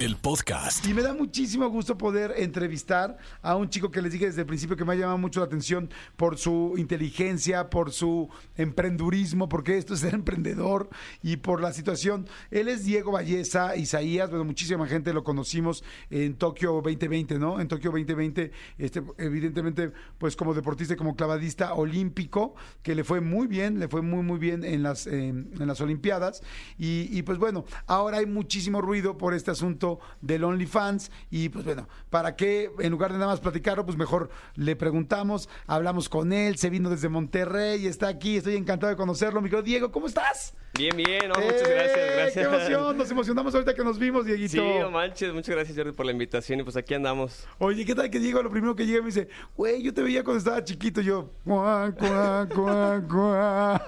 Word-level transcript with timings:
el 0.00 0.16
podcast. 0.16 0.86
Y 0.86 0.94
me 0.94 1.02
da 1.02 1.14
muchísimo 1.14 1.68
gusto 1.68 1.96
poder 1.96 2.34
entrevistar 2.36 3.16
a 3.42 3.54
un 3.56 3.68
chico 3.68 3.90
que 3.90 4.02
les 4.02 4.12
dije 4.12 4.26
desde 4.26 4.40
el 4.40 4.46
principio 4.46 4.76
que 4.76 4.84
me 4.84 4.92
ha 4.92 4.96
llamado 4.96 5.18
mucho 5.18 5.40
la 5.40 5.46
atención 5.46 5.90
por 6.16 6.38
su 6.38 6.74
inteligencia, 6.76 7.70
por 7.70 7.92
su 7.92 8.28
emprendurismo, 8.56 9.48
porque 9.48 9.78
esto 9.78 9.94
es 9.94 10.00
ser 10.00 10.14
emprendedor 10.14 10.88
y 11.22 11.36
por 11.36 11.60
la 11.60 11.72
situación. 11.72 12.26
Él 12.50 12.68
es 12.68 12.84
Diego 12.84 13.12
Valleza 13.12 13.76
Isaías, 13.76 14.30
bueno, 14.30 14.44
muchísima 14.44 14.86
gente 14.86 15.12
lo 15.12 15.22
conocimos 15.22 15.84
en 16.10 16.34
Tokio 16.34 16.72
2020, 16.82 17.38
¿no? 17.38 17.60
En 17.60 17.68
Tokio 17.68 17.90
2020, 17.90 18.50
este, 18.78 19.02
evidentemente, 19.18 19.92
pues 20.18 20.34
como 20.34 20.54
deportista 20.54 20.94
y 20.94 20.96
como 20.96 21.14
clavadista 21.14 21.74
olímpico, 21.74 22.54
que 22.82 22.94
le 22.94 23.04
fue 23.04 23.20
muy 23.20 23.46
bien, 23.46 23.78
le 23.78 23.88
fue 23.88 24.02
muy, 24.02 24.22
muy 24.22 24.38
bien 24.38 24.64
en 24.64 24.82
las, 24.82 25.06
en 25.06 25.52
las 25.58 25.80
Olimpiadas. 25.80 26.42
Y, 26.78 27.08
y 27.16 27.22
pues 27.22 27.38
bueno, 27.38 27.64
ahora 27.86 28.18
hay 28.18 28.26
muchísimo 28.26 28.80
ruido 28.80 29.16
por 29.18 29.34
este 29.34 29.50
asunto 29.50 29.83
del 30.20 30.44
OnlyFans 30.44 31.10
y 31.30 31.48
pues 31.48 31.64
bueno, 31.64 31.88
¿para 32.10 32.36
qué? 32.36 32.70
En 32.78 32.90
lugar 32.90 33.12
de 33.12 33.18
nada 33.18 33.30
más 33.30 33.40
platicarlo, 33.40 33.84
pues 33.84 33.96
mejor 33.96 34.30
le 34.54 34.76
preguntamos, 34.76 35.48
hablamos 35.66 36.08
con 36.08 36.32
él, 36.32 36.56
se 36.56 36.70
vino 36.70 36.90
desde 36.90 37.08
Monterrey, 37.08 37.86
está 37.86 38.08
aquí, 38.08 38.36
estoy 38.36 38.56
encantado 38.56 38.90
de 38.90 38.96
conocerlo. 38.96 39.40
Mi 39.40 39.48
querido 39.48 39.62
Diego, 39.62 39.92
¿cómo 39.92 40.06
estás? 40.06 40.54
Bien, 40.76 40.96
bien, 40.96 41.28
no, 41.28 41.34
muchas 41.40 41.62
¡Eh! 41.62 41.72
gracias, 41.72 42.14
gracias. 42.16 42.32
¡Qué 42.34 42.40
emoción! 42.54 42.98
Nos 42.98 43.08
emocionamos 43.10 43.54
ahorita 43.54 43.74
que 43.74 43.84
nos 43.84 43.96
vimos, 43.96 44.26
Dieguito. 44.26 44.50
Sí, 44.50 44.78
no 44.80 44.90
manches, 44.90 45.32
muchas 45.32 45.54
gracias 45.54 45.76
Jordi 45.76 45.92
por 45.92 46.04
la 46.04 46.10
invitación 46.10 46.58
y 46.58 46.62
pues 46.64 46.76
aquí 46.76 46.94
andamos. 46.94 47.46
Oye, 47.58 47.84
¿qué 47.84 47.94
tal 47.94 48.10
que 48.10 48.18
Diego 48.18 48.42
lo 48.42 48.50
primero 48.50 48.74
que 48.74 48.84
llega 48.84 48.98
me 49.00 49.06
dice, 49.06 49.28
güey, 49.56 49.82
yo 49.82 49.94
te 49.94 50.02
veía 50.02 50.24
cuando 50.24 50.38
estaba 50.38 50.64
chiquito, 50.64 51.00
yo, 51.00 51.30
cuá, 51.44 51.92
cuá, 51.96 52.48
cuá, 52.52 53.02
cuá. 53.08 53.86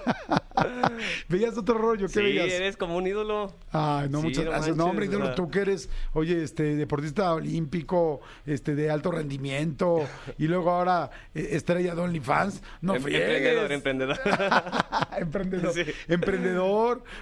Veías 1.29 1.57
otro 1.57 1.77
rollo, 1.77 2.07
¿qué 2.07 2.13
sí, 2.13 2.19
veías? 2.21 2.51
eres 2.51 2.77
como 2.77 2.95
un 2.97 3.05
ídolo. 3.05 3.53
Ay, 3.71 4.07
no, 4.09 4.21
Sí, 4.21 4.27
muchas 4.27 4.45
no 4.45 4.51
gracias. 4.51 4.75
no, 4.77 4.85
hombre, 4.85 5.07
o 5.07 5.09
ídolo, 5.09 5.25
sea. 5.25 5.35
tú 5.35 5.49
que 5.51 5.59
eres, 5.59 5.89
oye, 6.13 6.41
este, 6.41 6.75
deportista 6.77 7.33
olímpico, 7.33 8.21
este, 8.45 8.75
de 8.75 8.89
alto 8.89 9.11
rendimiento, 9.11 10.07
y 10.37 10.47
luego 10.47 10.71
ahora 10.71 11.11
eh, 11.35 11.49
estrella 11.51 11.93
de 11.95 12.01
OnlyFans. 12.01 12.61
No 12.81 12.95
Em- 12.95 13.01
friegues. 13.03 13.27
emprendedor, 13.29 13.71
emprendedor. 13.73 14.19
emprendedor. 15.19 15.73
Sí. 15.73 15.83
Emprendedor, 16.07 16.76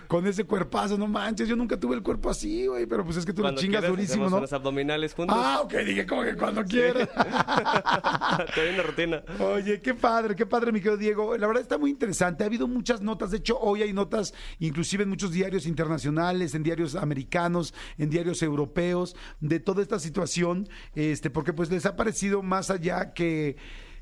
con 0.07 0.27
ese 0.27 0.43
cuerpazo, 0.43 0.97
no 0.97 1.07
manches, 1.07 1.47
yo 1.47 1.55
nunca 1.55 1.79
tuve 1.79 1.95
el 1.95 2.03
cuerpo 2.03 2.29
así, 2.29 2.67
güey, 2.67 2.85
pero 2.85 3.03
pues 3.03 3.17
es 3.17 3.25
que 3.25 3.33
tú 3.33 3.41
Cuando 3.41 3.59
lo 3.59 3.61
chingas 3.61 3.81
quieras, 3.81 3.97
durísimo, 3.97 4.29
¿no? 4.29 4.37
unos 4.37 4.53
abdominales 4.53 5.13
juntos. 5.13 5.35
Ah, 5.39 5.61
ok, 5.63 5.73
dije 5.85 6.05
como 6.05 6.23
que 6.23 6.35
cuando 6.35 6.63
quieras. 6.65 7.09
Te 8.55 8.61
doy 8.61 8.73
una 8.73 8.83
rutina. 8.83 9.23
Oye, 9.39 9.81
qué 9.81 9.93
padre, 9.93 10.35
qué 10.35 10.45
padre, 10.45 10.71
mi 10.71 10.79
querido 10.79 10.97
Diego. 10.97 11.37
La 11.37 11.47
verdad 11.47 11.61
está 11.61 11.77
muy 11.77 11.91
interesante. 11.91 12.43
Ha 12.43 12.47
habido 12.47 12.67
muchas 12.67 13.01
notas. 13.01 13.31
De 13.31 13.37
hecho, 13.37 13.57
hoy 13.59 13.81
hay 13.81 13.93
notas, 13.93 14.33
inclusive 14.59 15.03
en 15.03 15.09
muchos 15.09 15.31
diarios 15.31 15.65
internacionales, 15.65 16.55
en 16.55 16.63
diarios 16.63 16.95
americanos, 16.95 17.73
en 17.97 18.09
diarios 18.09 18.41
europeos, 18.41 19.15
de 19.39 19.59
toda 19.59 19.81
esta 19.81 19.99
situación, 19.99 20.67
este, 20.95 21.29
porque 21.29 21.53
pues 21.53 21.69
les 21.69 21.85
ha 21.85 21.95
parecido 21.95 22.41
más 22.41 22.69
allá 22.69 23.13
que 23.13 23.57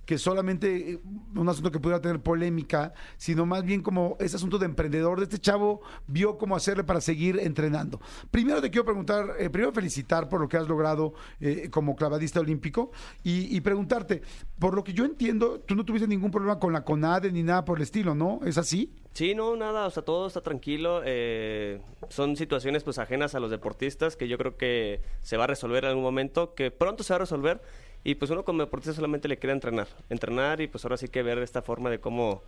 que 0.05 0.17
solamente 0.17 0.91
eh, 0.91 0.99
un 1.35 1.47
asunto 1.47 1.71
que 1.71 1.79
pudiera 1.79 2.01
tener 2.01 2.19
polémica, 2.21 2.93
sino 3.17 3.45
más 3.45 3.63
bien 3.63 3.81
como 3.81 4.17
ese 4.19 4.35
asunto 4.35 4.57
de 4.57 4.65
emprendedor, 4.65 5.19
de 5.19 5.23
este 5.23 5.39
chavo 5.39 5.81
vio 6.07 6.37
cómo 6.37 6.55
hacerle 6.55 6.83
para 6.83 7.01
seguir 7.01 7.39
entrenando. 7.39 7.99
Primero 8.31 8.61
te 8.61 8.69
quiero 8.69 8.85
preguntar, 8.85 9.35
eh, 9.39 9.49
primero 9.49 9.71
felicitar 9.71 10.29
por 10.29 10.41
lo 10.41 10.47
que 10.47 10.57
has 10.57 10.67
logrado 10.67 11.13
eh, 11.39 11.69
como 11.71 11.95
clavadista 11.95 12.39
olímpico 12.39 12.91
y, 13.23 13.61
preguntarte, 13.61 14.21
por 14.59 14.75
lo 14.75 14.83
que 14.83 14.93
yo 14.93 15.05
entiendo, 15.05 15.59
tú 15.61 15.75
no 15.75 15.85
tuviste 15.85 16.07
ningún 16.07 16.31
problema 16.31 16.59
con 16.59 16.73
la 16.73 16.83
CONADE 16.83 17.31
ni 17.31 17.43
nada 17.43 17.63
por 17.63 17.77
el 17.77 17.83
estilo, 17.83 18.13
¿no? 18.13 18.41
¿Es 18.45 18.57
así? 18.57 18.93
Sí, 19.13 19.35
no, 19.35 19.55
nada, 19.55 19.85
o 19.85 19.91
sea, 19.91 20.03
todo 20.03 20.27
está 20.27 20.41
tranquilo. 20.41 21.01
eh, 21.05 21.81
son 22.09 22.35
situaciones 22.35 22.83
pues 22.83 22.97
ajenas 22.99 23.35
a 23.35 23.39
los 23.39 23.51
deportistas 23.51 24.15
que 24.15 24.27
yo 24.27 24.37
creo 24.37 24.57
que 24.57 25.01
se 25.21 25.37
va 25.37 25.45
a 25.45 25.47
resolver 25.47 25.83
en 25.85 25.91
algún 25.91 26.03
momento, 26.03 26.53
que 26.55 26.71
pronto 26.71 27.03
se 27.03 27.13
va 27.13 27.17
a 27.17 27.19
resolver. 27.19 27.61
Y 28.03 28.15
pues 28.15 28.29
uno 28.31 28.43
como 28.43 28.61
deportista 28.61 28.93
solamente 28.93 29.27
le 29.27 29.37
quiere 29.37 29.53
entrenar, 29.53 29.87
entrenar 30.09 30.59
y 30.61 30.67
pues 30.67 30.83
ahora 30.83 30.97
sí 30.97 31.07
que 31.07 31.23
ver 31.23 31.37
esta 31.39 31.61
forma 31.61 31.89
de 31.89 31.99
cómo, 31.99 32.41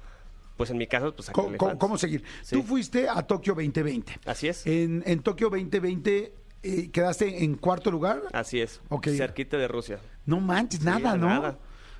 pues 0.57 0.69
en 0.69 0.77
mi 0.77 0.85
caso, 0.87 1.13
pues 1.15 1.29
¿Cómo, 1.29 1.57
cómo- 1.77 1.97
seguir? 1.97 2.23
Sí. 2.41 2.55
Tú 2.55 2.63
fuiste 2.63 3.07
a 3.07 3.21
Tokio 3.21 3.53
2020. 3.53 4.19
Así 4.25 4.47
es, 4.49 4.65
En, 4.67 5.01
en 5.05 5.19
Tokio 5.21 5.49
2020 5.49 6.33
eh, 6.63 6.89
quedaste 6.91 7.43
en 7.43 7.55
cuarto 7.55 7.89
lugar. 7.91 8.21
así 8.33 8.59
es, 8.59 8.81
Ok. 8.89 9.07
cerquita 9.15 9.55
de 9.57 9.67
Rusia. 9.67 9.99
No 10.25 10.39
manches, 10.41 10.81
nada, 10.83 11.13
Sí, 11.13 11.19
¿no? 11.19 11.27
nada. 11.27 11.57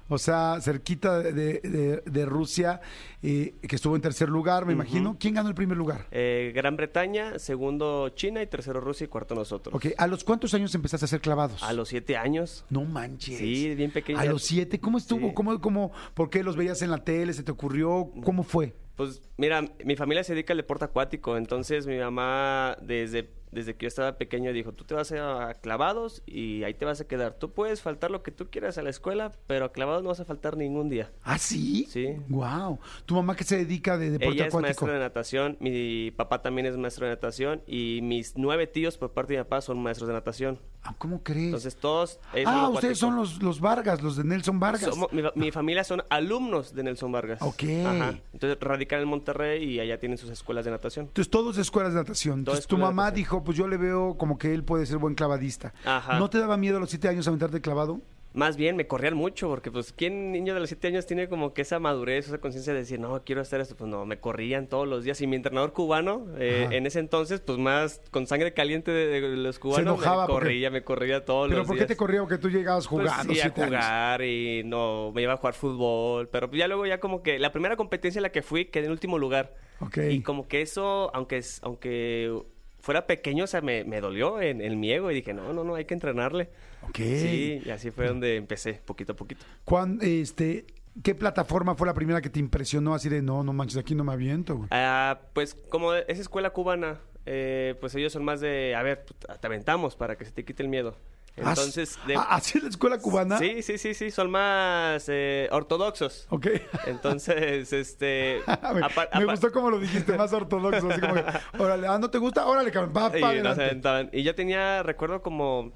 O 0.07 0.17
sea, 0.19 0.59
cerquita 0.61 1.19
de, 1.19 1.33
de- 1.33 2.03
de 2.05 2.25
Rusia, 2.25 2.79
eh, 3.23 3.55
que 3.67 3.75
estuvo 3.75 3.95
en 3.95 4.01
tercer 4.03 4.29
lugar, 4.29 4.65
me 4.65 4.73
imagino. 4.73 5.17
¿Quién 5.19 5.33
ganó 5.33 5.49
el 5.49 5.55
primer 5.55 5.77
lugar? 5.77 6.05
Eh, 6.11 6.51
Gran 6.53 6.77
Bretaña, 6.77 7.39
segundo 7.39 8.09
China 8.09 8.41
y 8.43 8.47
tercero 8.47 8.79
Rusia 8.81 9.05
y 9.05 9.07
cuarto 9.07 9.33
nosotros. 9.33 9.73
Ok, 9.73 9.87
¿a 9.97 10.05
los 10.05 10.23
cuántos 10.23 10.53
años 10.53 10.75
empezaste 10.75 11.05
a 11.05 11.07
hacer 11.07 11.21
clavados? 11.21 11.63
A 11.63 11.73
los 11.73 11.89
siete 11.89 12.17
años. 12.17 12.65
No 12.69 12.83
manches. 12.85 13.37
Sí, 13.39 13.73
bien 13.73 13.91
pequeña. 13.91 14.21
A 14.21 14.25
los 14.25 14.43
siete, 14.43 14.79
¿cómo 14.79 14.99
estuvo? 14.99 15.29
Sí. 15.29 15.33
¿Cómo, 15.33 15.59
cómo, 15.59 15.91
¿Por 16.13 16.29
qué 16.29 16.43
los 16.43 16.55
veías 16.55 16.81
en 16.83 16.91
la 16.91 17.03
tele? 17.03 17.33
¿Se 17.33 17.41
te 17.41 17.51
ocurrió? 17.51 18.11
¿Cómo 18.23 18.43
fue? 18.43 18.75
Pues 18.95 19.21
mira, 19.37 19.61
mi 19.83 19.95
familia 19.95 20.23
se 20.23 20.33
dedica 20.33 20.53
al 20.53 20.57
deporte 20.57 20.85
acuático, 20.85 21.35
entonces 21.35 21.85
mi 21.87 21.97
mamá 21.97 22.77
desde, 22.81 23.29
desde 23.55 23.73
que 23.75 23.85
yo 23.85 23.87
estaba 23.87 24.17
pequeño 24.17 24.53
dijo, 24.53 24.71
tú 24.73 24.83
te 24.83 24.93
vas 24.93 25.11
a, 25.11 25.49
a 25.49 25.53
clavados 25.55 26.21
y 26.27 26.63
ahí 26.63 26.73
te 26.75 26.85
vas 26.85 27.01
a 27.01 27.07
quedar. 27.07 27.33
Tú 27.33 27.51
puedes 27.51 27.81
faltar 27.81 28.11
lo 28.11 28.21
que 28.21 28.31
tú 28.31 28.49
quieras 28.51 28.77
a 28.77 28.83
la 28.83 28.89
escuela, 28.91 29.31
pero 29.47 29.65
a 29.65 29.71
clavados 29.71 30.03
no 30.03 30.09
vas 30.09 30.19
a 30.19 30.25
faltar 30.25 30.57
ningún 30.57 30.89
día. 30.89 31.11
¿Ah, 31.23 31.37
sí? 31.37 31.87
Sí. 31.89 32.17
Wow. 32.29 32.79
¿Tu 33.05 33.15
mamá 33.15 33.35
qué 33.35 33.43
se 33.43 33.57
dedica 33.57 33.97
de 33.97 34.11
deporte 34.11 34.33
Ella 34.33 34.47
es 34.47 34.53
maestra 34.53 34.93
de 34.93 34.99
natación, 34.99 35.57
mi 35.59 36.11
papá 36.11 36.41
también 36.41 36.67
es 36.67 36.77
maestro 36.77 37.05
de 37.07 37.13
natación 37.13 37.61
y 37.65 38.01
mis 38.03 38.33
nueve 38.35 38.67
tíos 38.67 38.97
por 38.97 39.11
parte 39.11 39.33
de 39.33 39.39
mi 39.39 39.43
papá 39.45 39.61
son 39.61 39.81
maestros 39.81 40.07
de 40.07 40.13
natación. 40.13 40.59
Ah, 40.83 40.93
¿Cómo 40.99 41.23
crees? 41.23 41.45
Entonces 41.45 41.75
todos... 41.77 42.19
ah, 42.45 42.69
ustedes 42.69 42.99
son 42.99 43.15
los, 43.15 43.41
los 43.41 43.59
Vargas, 43.59 44.03
los 44.03 44.17
de 44.17 44.23
Nelson 44.23 44.59
Vargas. 44.59 44.83
Somos- 44.93 45.11
mi, 45.11 45.23
mi 45.33 45.51
familia 45.51 45.83
son 45.83 46.03
alumnos 46.09 46.75
de 46.75 46.83
Nelson 46.83 47.11
Vargas. 47.11 47.41
Ok. 47.41 47.63
Ajá. 47.85 48.19
Entonces 48.33 48.59
radican 48.59 49.01
en 49.01 49.07
Monterrey 49.07 49.63
y 49.63 49.79
allá 49.79 49.99
tienen 49.99 50.17
sus 50.19 50.29
escuelas 50.29 50.63
de 50.65 50.71
natación. 50.71 51.07
Entonces, 51.07 51.31
todos 51.31 51.57
escuelas 51.57 51.93
de 51.93 51.99
natación. 52.01 52.39
Entonces, 52.39 52.67
tu 52.67 52.77
mamá 52.77 53.09
dijo, 53.11 53.43
pues 53.45 53.57
yo 53.57 53.67
le 53.67 53.77
veo 53.77 54.17
como 54.17 54.37
que 54.37 54.53
él 54.53 54.63
puede 54.65 54.85
ser 54.85 54.97
buen 54.97 55.15
clavadista. 55.15 55.73
Ajá. 55.85 56.19
¿No 56.19 56.29
te 56.29 56.39
daba 56.39 56.57
miedo 56.57 56.77
a 56.77 56.79
los 56.81 56.89
siete 56.89 57.07
años 57.07 57.25
aventarte 57.27 57.61
clavado? 57.61 58.01
Más 58.33 58.57
bien 58.57 58.75
me 58.75 58.85
corrían 58.85 59.13
mucho, 59.15 59.47
porque 59.47 59.71
pues, 59.71 59.93
¿quién 59.93 60.33
niño 60.33 60.53
de 60.53 60.59
los 60.59 60.67
siete 60.67 60.89
años 60.89 61.05
tiene 61.05 61.29
como 61.29 61.53
que 61.53 61.61
esa 61.61 61.79
madurez, 61.79 62.27
esa 62.27 62.37
conciencia 62.39 62.73
de 62.73 62.79
decir, 62.79 62.99
no, 62.99 63.23
quiero 63.23 63.39
hacer 63.39 63.61
esto? 63.61 63.77
Pues 63.77 63.89
no, 63.89 64.05
me 64.05 64.19
corrían 64.19 64.67
todos 64.67 64.85
los 64.89 65.05
días. 65.05 65.21
Y 65.21 65.27
mi 65.27 65.37
entrenador 65.37 65.71
cubano, 65.71 66.25
eh, 66.37 66.67
en 66.71 66.85
ese 66.85 66.99
entonces, 66.99 67.39
pues 67.39 67.57
más 67.59 68.01
con 68.11 68.27
sangre 68.27 68.53
caliente 68.53 68.91
de, 68.91 69.21
de 69.21 69.37
los 69.37 69.57
cubanos, 69.57 69.83
enojaba 69.83 70.23
me 70.23 70.33
porque- 70.33 70.47
corría, 70.47 70.69
me 70.69 70.83
corría 70.83 71.23
todos 71.23 71.47
¿Pero 71.47 71.59
los 71.59 71.67
por 71.67 71.77
días. 71.77 71.87
qué 71.87 71.93
te 71.93 71.97
corría? 71.97 72.25
que 72.27 72.37
tú 72.37 72.49
llegabas 72.49 72.89
Pues, 72.89 73.09
jugando 73.09 73.33
sí, 73.33 73.39
a 73.39 73.43
años? 73.45 73.55
jugar 73.67 74.21
y 74.23 74.63
no, 74.65 75.13
me 75.15 75.21
iba 75.21 75.31
a 75.31 75.37
jugar 75.37 75.53
fútbol, 75.53 76.27
pero 76.27 76.51
ya 76.51 76.67
luego 76.67 76.85
ya 76.85 76.99
como 76.99 77.23
que 77.23 77.39
la 77.39 77.53
primera 77.53 77.77
competencia 77.77 78.19
en 78.19 78.23
la 78.23 78.33
que 78.33 78.41
fui 78.41 78.65
quedé 78.65 78.87
en 78.87 78.91
último 78.91 79.17
lugar. 79.17 79.53
Ok. 79.79 79.97
Y 80.09 80.21
como 80.23 80.49
que 80.49 80.61
eso, 80.61 81.09
aunque, 81.15 81.37
es- 81.37 81.61
aunque 81.63 82.37
fuera 82.85 83.07
pequeño, 83.07 83.45
o 83.45 83.47
sea, 83.47 83.61
me, 83.61 83.83
me 83.83 83.99
dolió 83.99 84.39
en, 84.39 84.61
en 84.61 84.79
mi 84.79 84.91
ego 84.91 85.09
y 85.09 85.15
dije, 85.15 85.33
no, 85.33 85.51
no, 85.53 85.63
no, 85.63 85.73
hay 85.73 85.85
que 85.85 85.95
entrenarle. 85.95 86.49
Ok. 86.83 86.97
Sí, 86.97 87.63
y 87.65 87.69
así 87.71 87.89
fue 87.89 88.07
donde 88.07 88.35
empecé, 88.35 88.73
poquito 88.85 89.13
a 89.13 89.15
poquito. 89.15 89.43
¿Cuán- 89.63 89.97
este, 90.03 90.65
¿Qué 91.01 91.15
plataforma 91.15 91.73
fue 91.73 91.87
la 91.87 91.95
primera 91.95 92.21
que 92.21 92.29
te 92.29 92.39
impresionó 92.39 92.93
así 92.93 93.09
de, 93.09 93.23
no, 93.23 93.43
no 93.43 93.53
manches, 93.53 93.77
aquí 93.77 93.95
no 93.95 94.03
me 94.03 94.13
aviento? 94.13 94.55
güey"? 94.55 94.67
Ah, 94.71 95.19
pues 95.33 95.55
como 95.55 95.95
es 95.95 96.19
escuela 96.19 96.51
cubana, 96.51 96.99
eh, 97.25 97.73
pues 97.81 97.95
ellos 97.95 98.13
son 98.13 98.23
más 98.23 98.39
de, 98.39 98.75
a 98.75 98.83
ver, 98.83 99.03
te 99.41 99.47
aventamos 99.47 99.95
para 99.95 100.15
que 100.15 100.23
se 100.25 100.31
te 100.31 100.45
quite 100.45 100.61
el 100.61 100.69
miedo. 100.69 100.95
Ah, 101.37 101.49
Entonces, 101.49 101.99
de- 102.07 102.15
ah, 102.15 102.27
¿Así 102.29 102.57
es 102.57 102.63
la 102.63 102.69
escuela 102.69 102.97
cubana? 102.97 103.37
sí, 103.37 103.61
sí, 103.61 103.77
sí, 103.77 103.93
sí, 103.93 104.09
son 104.09 104.31
más 104.31 105.05
eh, 105.09 105.49
ortodoxos. 105.51 106.27
Ok. 106.29 106.47
Entonces, 106.85 107.73
este... 107.73 108.41
me 109.17 109.25
gustó 109.25 109.51
como 109.51 109.69
lo 109.69 109.79
dijiste, 109.79 110.17
más 110.17 110.31
ortodoxo. 110.31 110.89
Así 110.89 111.01
como 111.01 111.15
que, 111.15 111.23
órale, 111.59 111.87
ah, 111.87 111.97
¿no 111.99 112.09
te 112.09 112.19
gusta? 112.19 112.45
Órale, 112.47 112.71
cabrón, 112.71 112.93
va, 112.95 113.11
pa' 113.11 113.17
y, 113.17 113.21
no 113.21 113.27
adelante. 113.27 113.55
se 113.55 113.63
aventaban. 113.65 114.09
Y 114.13 114.23
yo 114.23 114.33
tenía, 114.33 114.81
recuerdo 114.83 115.21
como, 115.21 115.73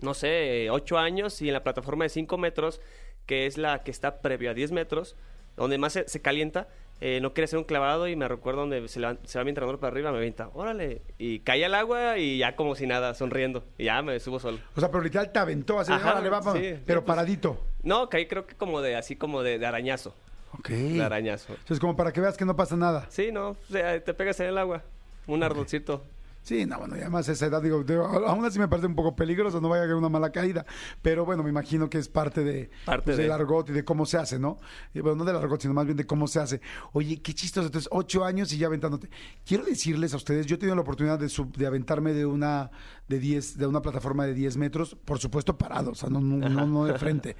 no 0.00 0.14
sé, 0.14 0.68
ocho 0.70 0.96
años 0.96 1.42
y 1.42 1.48
en 1.48 1.54
la 1.54 1.62
plataforma 1.62 2.04
de 2.04 2.08
cinco 2.08 2.38
metros, 2.38 2.80
que 3.26 3.44
es 3.46 3.58
la 3.58 3.82
que 3.82 3.90
está 3.90 4.22
previo 4.22 4.50
a 4.50 4.54
10 4.54 4.72
metros, 4.72 5.16
donde 5.56 5.76
más 5.76 5.92
se, 5.92 6.08
se 6.08 6.22
calienta, 6.22 6.68
eh, 7.00 7.20
no 7.20 7.32
quería 7.32 7.44
hacer 7.46 7.58
un 7.58 7.64
clavado 7.64 8.08
y 8.08 8.16
me 8.16 8.26
recuerdo 8.28 8.60
donde 8.60 8.86
se, 8.88 9.00
levanta- 9.00 9.26
se 9.26 9.38
va 9.38 9.44
mi 9.44 9.50
entrenador 9.50 9.78
para 9.78 9.92
arriba, 9.92 10.10
me 10.12 10.18
avienta, 10.18 10.50
órale, 10.54 11.02
y 11.18 11.40
caí 11.40 11.62
al 11.64 11.74
agua 11.74 12.18
y 12.18 12.38
ya 12.38 12.56
como 12.56 12.74
si 12.74 12.86
nada, 12.86 13.14
sonriendo, 13.14 13.64
y 13.78 13.84
ya 13.84 14.02
me 14.02 14.18
subo 14.20 14.38
solo. 14.40 14.58
O 14.76 14.80
sea, 14.80 14.90
pero 14.90 15.02
literal 15.02 15.30
te 15.32 15.38
aventó 15.38 15.78
así, 15.78 15.90
de, 15.92 15.96
Ajá, 15.98 16.12
órale, 16.12 16.28
va, 16.30 16.42
sí, 16.42 16.48
pero 16.52 16.74
sí, 16.76 16.82
pues- 16.84 17.02
paradito. 17.04 17.62
No, 17.82 18.08
caí 18.08 18.26
creo 18.26 18.46
que 18.46 18.54
como 18.56 18.80
de, 18.80 18.96
así 18.96 19.14
como 19.16 19.42
de, 19.42 19.58
de 19.58 19.66
arañazo, 19.66 20.14
Ok. 20.58 20.68
de 20.70 21.02
arañazo. 21.02 21.52
Entonces, 21.52 21.78
como 21.80 21.94
para 21.96 22.12
que 22.12 22.20
veas 22.20 22.36
que 22.36 22.44
no 22.44 22.56
pasa 22.56 22.76
nada. 22.76 23.06
Sí, 23.10 23.30
no, 23.32 23.50
o 23.50 23.56
sea, 23.70 24.02
te 24.02 24.14
pegas 24.14 24.40
en 24.40 24.46
el 24.46 24.58
agua, 24.58 24.82
un 25.26 25.42
ardorcito. 25.42 26.02
Sí, 26.48 26.64
no, 26.64 26.78
bueno, 26.78 26.96
y 26.96 27.00
además 27.00 27.28
esa 27.28 27.44
edad, 27.44 27.60
digo, 27.60 27.84
digo, 27.84 28.04
aún 28.06 28.42
así 28.46 28.58
me 28.58 28.68
parece 28.68 28.86
un 28.86 28.94
poco 28.94 29.14
peligroso, 29.14 29.60
no 29.60 29.68
vaya 29.68 29.82
a 29.82 29.84
haber 29.84 29.96
una 29.96 30.08
mala 30.08 30.32
caída, 30.32 30.64
pero 31.02 31.26
bueno, 31.26 31.42
me 31.42 31.50
imagino 31.50 31.90
que 31.90 31.98
es 31.98 32.08
parte 32.08 32.42
de 32.42 32.70
Parte 32.86 33.02
pues, 33.04 33.16
de. 33.18 33.24
del 33.24 33.32
argot 33.32 33.68
y 33.68 33.72
de 33.74 33.84
cómo 33.84 34.06
se 34.06 34.16
hace, 34.16 34.38
¿no? 34.38 34.58
Y, 34.94 35.00
bueno, 35.00 35.16
no 35.16 35.24
del 35.26 35.36
argot, 35.36 35.60
sino 35.60 35.74
más 35.74 35.84
bien 35.84 35.98
de 35.98 36.06
cómo 36.06 36.26
se 36.26 36.40
hace. 36.40 36.62
Oye, 36.94 37.20
qué 37.20 37.34
chistoso, 37.34 37.66
entonces, 37.66 37.90
ocho 37.92 38.24
años 38.24 38.50
y 38.54 38.56
ya 38.56 38.66
aventándote. 38.68 39.10
Quiero 39.44 39.62
decirles 39.64 40.14
a 40.14 40.16
ustedes, 40.16 40.46
yo 40.46 40.54
he 40.54 40.58
tenido 40.58 40.74
la 40.74 40.80
oportunidad 40.80 41.18
de, 41.18 41.28
sub- 41.28 41.54
de 41.54 41.66
aventarme 41.66 42.14
de 42.14 42.24
una 42.24 42.70
de 43.08 43.18
10, 43.18 43.58
de 43.58 43.66
una 43.66 43.82
plataforma 43.82 44.24
de 44.24 44.32
10 44.32 44.56
metros, 44.56 44.96
por 45.04 45.18
supuesto 45.18 45.58
parado, 45.58 45.90
o 45.90 45.94
sea, 45.94 46.08
no, 46.08 46.18
no, 46.20 46.48
no, 46.48 46.66
no 46.66 46.84
de 46.86 46.98
frente. 46.98 47.36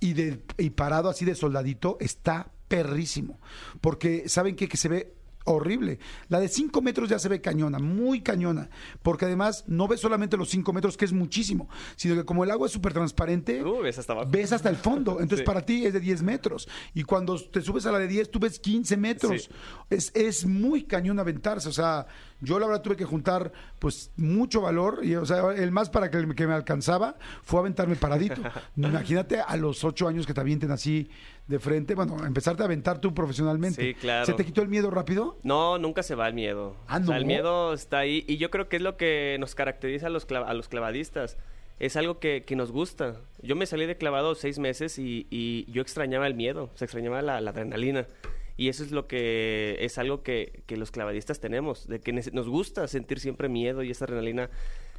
Y, 0.00 0.14
de, 0.14 0.42
y 0.56 0.70
parado 0.70 1.10
así 1.10 1.26
de 1.26 1.34
soldadito, 1.34 1.98
está 2.00 2.50
perrísimo. 2.68 3.38
Porque, 3.82 4.30
¿saben 4.30 4.56
qué? 4.56 4.66
Que 4.66 4.78
se 4.78 4.88
ve 4.88 5.14
horrible. 5.44 5.98
La 6.28 6.38
de 6.40 6.48
5 6.48 6.80
metros 6.82 7.08
ya 7.08 7.18
se 7.18 7.28
ve 7.28 7.40
cañona, 7.40 7.78
muy 7.78 8.20
cañona, 8.20 8.68
porque 9.02 9.24
además 9.24 9.64
no 9.66 9.88
ves 9.88 10.00
solamente 10.00 10.36
los 10.36 10.48
5 10.50 10.72
metros, 10.72 10.96
que 10.96 11.04
es 11.04 11.12
muchísimo, 11.12 11.68
sino 11.96 12.14
que 12.14 12.24
como 12.24 12.44
el 12.44 12.50
agua 12.50 12.66
es 12.66 12.72
súper 12.72 12.92
transparente, 12.92 13.62
Uh, 13.64 13.80
ves 13.82 13.98
hasta 13.98 14.12
abajo. 14.12 14.28
ves 14.30 14.52
hasta 14.52 14.68
el 14.68 14.76
fondo. 14.76 15.12
Entonces 15.20 15.40
Sí. 15.40 15.44
para 15.44 15.64
ti 15.64 15.86
es 15.86 15.92
de 15.92 16.00
10 16.00 16.22
metros. 16.22 16.68
Y 16.94 17.02
cuando 17.04 17.38
te 17.40 17.60
subes 17.62 17.86
a 17.86 17.92
la 17.92 17.98
de 17.98 18.06
10, 18.08 18.30
tú 18.30 18.38
ves 18.38 18.58
15 18.58 18.96
metros. 18.96 19.44
Sí. 19.44 19.50
Es, 19.90 20.10
es 20.14 20.44
muy 20.46 20.84
cañón 20.84 21.18
aventarse. 21.18 21.68
O 21.68 21.72
sea, 21.72 22.06
yo 22.40 22.58
la 22.58 22.66
verdad 22.66 22.82
tuve 22.82 22.96
que 22.96 23.04
juntar 23.04 23.52
pues 23.78 24.10
mucho 24.16 24.60
valor. 24.60 25.00
Y 25.02 25.14
o 25.16 25.26
sea, 25.26 25.52
el 25.52 25.70
más 25.72 25.90
para 25.90 26.10
que, 26.10 26.26
que 26.34 26.46
me 26.46 26.54
alcanzaba 26.54 27.16
fue 27.42 27.60
aventarme 27.60 27.96
paradito. 27.96 28.40
Imagínate 28.76 29.40
a 29.40 29.56
los 29.56 29.84
8 29.84 30.08
años 30.08 30.26
que 30.26 30.34
te 30.34 30.40
avienten 30.40 30.70
así 30.70 31.10
de 31.46 31.58
frente. 31.58 31.94
Bueno, 31.94 32.24
empezarte 32.24 32.62
a 32.62 32.66
aventar 32.66 33.00
tú 33.00 33.12
profesionalmente. 33.14 33.82
Sí, 33.82 33.94
claro. 33.94 34.26
¿Se 34.26 34.32
te 34.34 34.44
quitó 34.44 34.62
el 34.62 34.68
miedo 34.68 34.90
rápido? 34.90 35.38
No, 35.42 35.78
nunca 35.78 36.02
se 36.02 36.14
va 36.14 36.28
el 36.28 36.34
miedo. 36.34 36.76
Ah, 36.86 36.98
O 37.02 37.04
sea, 37.06 37.14
¿no? 37.14 37.20
el 37.20 37.26
miedo 37.26 37.72
está 37.74 37.98
ahí 37.98 38.24
y 38.26 38.36
yo 38.38 38.50
creo 38.50 38.68
que 38.68 38.76
es 38.76 38.82
lo 38.82 38.96
que 38.96 39.36
nos 39.40 39.54
caracteriza 39.54 40.06
a 40.06 40.10
los, 40.10 40.26
a 40.30 40.54
los 40.54 40.68
clavadistas. 40.68 41.36
Es 41.78 41.96
algo 41.96 42.18
que, 42.18 42.44
que 42.44 42.56
nos 42.56 42.72
gusta. 42.72 43.16
Yo 43.42 43.56
me 43.56 43.64
salí 43.64 43.86
de 43.86 43.96
clavado 43.96 44.34
seis 44.34 44.58
meses 44.58 44.98
y, 44.98 45.26
y 45.30 45.64
yo 45.72 45.80
extrañaba 45.80 46.26
el 46.26 46.34
miedo, 46.34 46.68
se 46.74 46.84
extrañaba 46.84 47.22
la, 47.22 47.40
la 47.40 47.50
adrenalina. 47.52 48.06
Y 48.60 48.68
eso 48.68 48.84
es 48.84 48.90
lo 48.90 49.06
que 49.06 49.78
es 49.80 49.96
algo 49.96 50.22
que, 50.22 50.62
que 50.66 50.76
los 50.76 50.90
clavadistas 50.90 51.40
tenemos, 51.40 51.88
de 51.88 51.98
que 51.98 52.12
nos 52.12 52.46
gusta 52.46 52.86
sentir 52.88 53.18
siempre 53.18 53.48
miedo 53.48 53.82
y 53.82 53.90
esa 53.90 54.04
adrenalina. 54.04 54.50